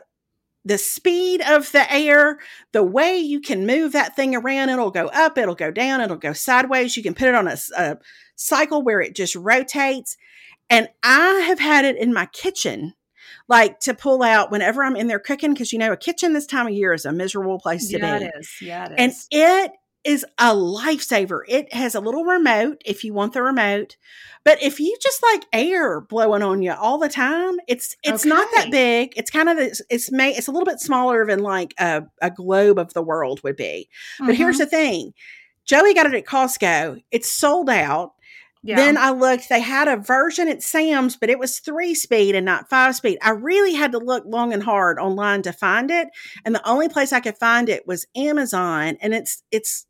[0.64, 2.38] the speed of the air,
[2.72, 6.18] the way you can move that thing around, it'll go up, it'll go down, it'll
[6.18, 6.96] go sideways.
[6.96, 7.98] You can put it on a, a
[8.36, 10.18] cycle where it just rotates.
[10.70, 12.94] And I have had it in my kitchen,
[13.48, 16.46] like to pull out whenever I'm in there cooking, because you know, a kitchen this
[16.46, 18.26] time of year is a miserable place to yeah, be.
[18.26, 18.56] it is.
[18.62, 18.96] Yeah, it is.
[19.00, 19.72] And it
[20.04, 21.42] is a lifesaver.
[21.48, 23.98] It has a little remote if you want the remote.
[24.44, 28.48] But if you just like air blowing on you all the time, it's it's not
[28.56, 29.14] that big.
[29.16, 32.32] It's kind of it's it's made it's a little bit smaller than like a, a
[32.32, 33.88] globe of the world would be.
[34.20, 34.60] But here's Mhm.
[34.60, 35.14] the thing.
[35.66, 37.04] Joey got it at Costco.
[37.12, 38.14] It's sold out.
[38.64, 38.76] yeah.
[38.78, 42.46] Then I looked, they had a version at Sam's, but it was three speed and
[42.46, 43.20] not five speed.
[43.22, 46.08] I really had to look long and hard online to find it.
[46.46, 48.98] And the only place I could find it was Amazon.
[49.02, 49.86] And it's it's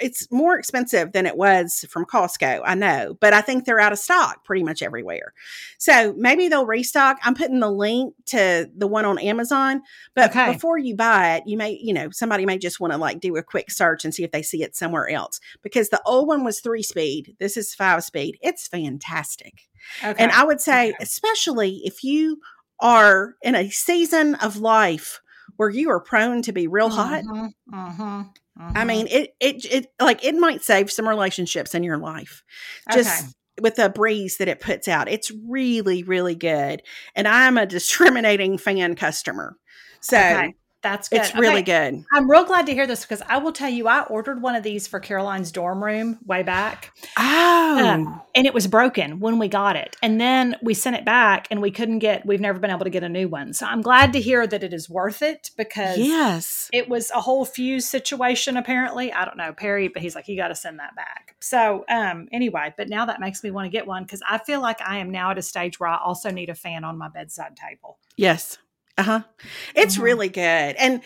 [0.00, 3.92] it's more expensive than it was from Costco, I know, but I think they're out
[3.92, 5.32] of stock pretty much everywhere.
[5.78, 7.18] So maybe they'll restock.
[7.22, 9.82] I'm putting the link to the one on Amazon,
[10.14, 10.52] but Okay.
[10.52, 13.36] before you buy it, you may, you know, somebody may just want to like do
[13.36, 16.44] a quick search and see if they see it somewhere else because the old one
[16.44, 17.36] was three speed.
[17.38, 18.38] This is five speed.
[18.42, 19.68] It's fantastic.
[20.04, 20.22] okay.
[20.22, 20.96] And I would say, Okay.
[21.00, 22.40] especially if you
[22.80, 25.20] are in a season of life
[25.56, 28.32] where you are prone to be real hot, Mhm, mhm,
[28.74, 28.84] I mhm.
[28.84, 32.42] mean, it, it, it, like, it might save some relationships in your life
[32.88, 33.34] just Okay.
[33.60, 35.08] with the breeze that it puts out.
[35.08, 36.82] It's really, really good.
[37.14, 39.56] And I'm a discriminating fan customer.
[40.00, 40.56] So Okay.
[40.86, 41.20] That's good.
[41.20, 41.90] it's really Okay.
[41.90, 42.04] good.
[42.12, 44.62] I'm real glad to hear this because I will tell you, I ordered one of
[44.62, 49.48] these for Caroline's dorm room way back, Oh, Um, and it was broken when we
[49.48, 49.96] got it.
[50.02, 52.24] And then we sent it back, and we couldn't get.
[52.24, 53.52] We've never been able to get a new one.
[53.52, 56.68] So I'm glad to hear that it is worth it because yes.
[56.72, 58.56] it was a whole fuse situation.
[58.56, 61.34] Apparently, I don't know Perry, but he's like, you got to send that back.
[61.40, 64.60] So um, anyway, but now that makes me want to get one because I feel
[64.60, 67.08] like I am now at a stage where I also need a fan on my
[67.08, 67.98] bedside table.
[68.16, 68.58] Yes.
[68.98, 69.20] Uh huh.
[69.74, 70.02] It's Mhm.
[70.02, 70.76] really good.
[70.76, 71.00] And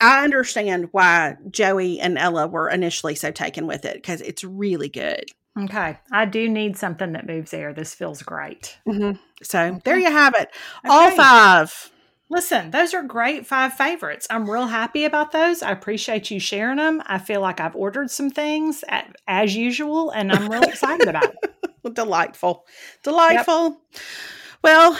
[0.00, 4.88] I understand why Joey and Ella were initially so taken with it because it's really
[4.88, 5.24] good.
[5.58, 7.72] Okay, I do need something that moves air.
[7.72, 8.76] This feels great.
[8.88, 9.18] Mhm.
[9.42, 10.50] So there you have it.
[10.84, 11.16] All Mm-hmm.
[11.16, 11.90] Five.
[12.30, 14.26] Listen, those are great five favorites.
[14.30, 15.62] I'm real happy about those.
[15.62, 17.02] I appreciate you sharing them.
[17.06, 18.82] I feel like I've ordered some things
[19.28, 21.94] as usual, and I'm real excited about it.
[21.94, 22.66] Delightful.
[23.04, 23.80] Delightful.
[24.64, 24.98] Well,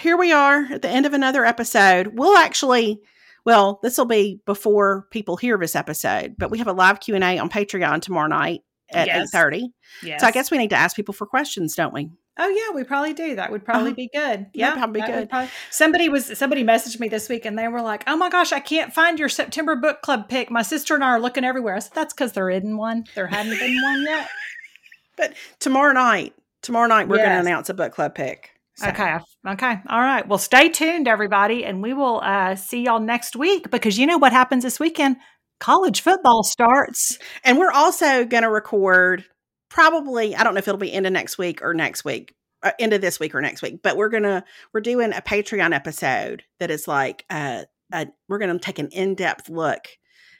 [0.00, 2.18] here we are at the end of another episode.
[2.18, 2.98] We'll actually
[3.44, 7.38] well, this will be before people hear this episode, but we have a live Q&A
[7.38, 9.34] on Patreon tomorrow night at Yes.
[9.34, 9.68] 8:30.
[10.02, 10.20] Yes.
[10.22, 12.08] So I guess we need to ask people for questions, don't we?
[12.38, 13.36] Oh yeah, we probably do.
[13.36, 13.96] That would probably Uh-huh.
[13.96, 14.46] be good.
[14.54, 15.28] Yeah, probably be good.
[15.28, 18.50] probably- somebody was somebody messaged me this week, and they were like, "Oh my gosh,
[18.50, 20.50] I can't find your September book club pick.
[20.50, 23.04] My sister and I are looking everywhere." I said, "That's because there isn't one.
[23.14, 24.26] There hadn't been one yet."
[25.16, 26.32] But tomorrow night,
[26.62, 28.51] tomorrow night we're going to announce a book club pick.
[28.76, 29.18] So, Okay.
[29.46, 29.80] Okay.
[29.88, 30.26] All right.
[30.26, 34.18] Well, stay tuned, everybody, and we will uh, see y'all next week because you know
[34.18, 35.16] what happens this weekend?
[35.60, 37.18] College football starts.
[37.44, 39.24] And we're also going to record
[39.68, 42.98] probably, I don't know if it'll be into next week or next week, uh, into
[42.98, 46.70] this week or next week, but we're going to, we're doing a Patreon episode that
[46.70, 47.62] is like, uh,
[47.92, 49.86] uh, we're going to take an in depth look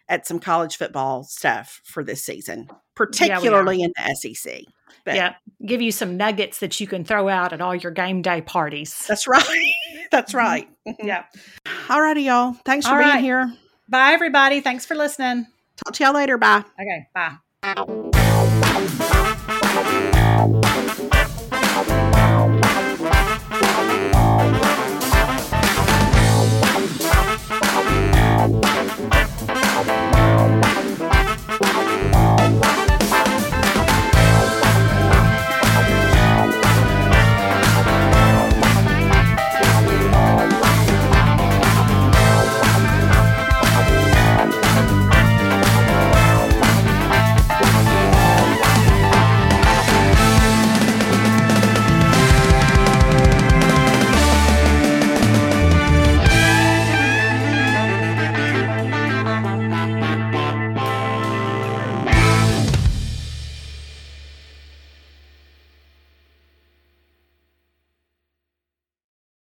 [0.09, 4.63] at some college football stuff for this season, particularly in the SEC.
[5.05, 5.35] But Yeah.
[5.65, 9.05] Give you some nuggets that you can throw out at all your game day parties.
[9.09, 9.73] That's right.
[10.11, 10.37] That's Mhm.
[10.39, 10.69] right.
[11.03, 11.25] Yeah.
[11.89, 12.55] All righty, y'all.
[12.65, 13.21] Thanks for All being right.
[13.23, 13.53] here.
[13.89, 14.61] Bye, everybody.
[14.61, 15.47] Thanks for listening.
[15.85, 16.39] Talk to y'all later.
[16.39, 16.65] Bye.
[16.81, 17.07] Okay.
[17.15, 17.39] Bye.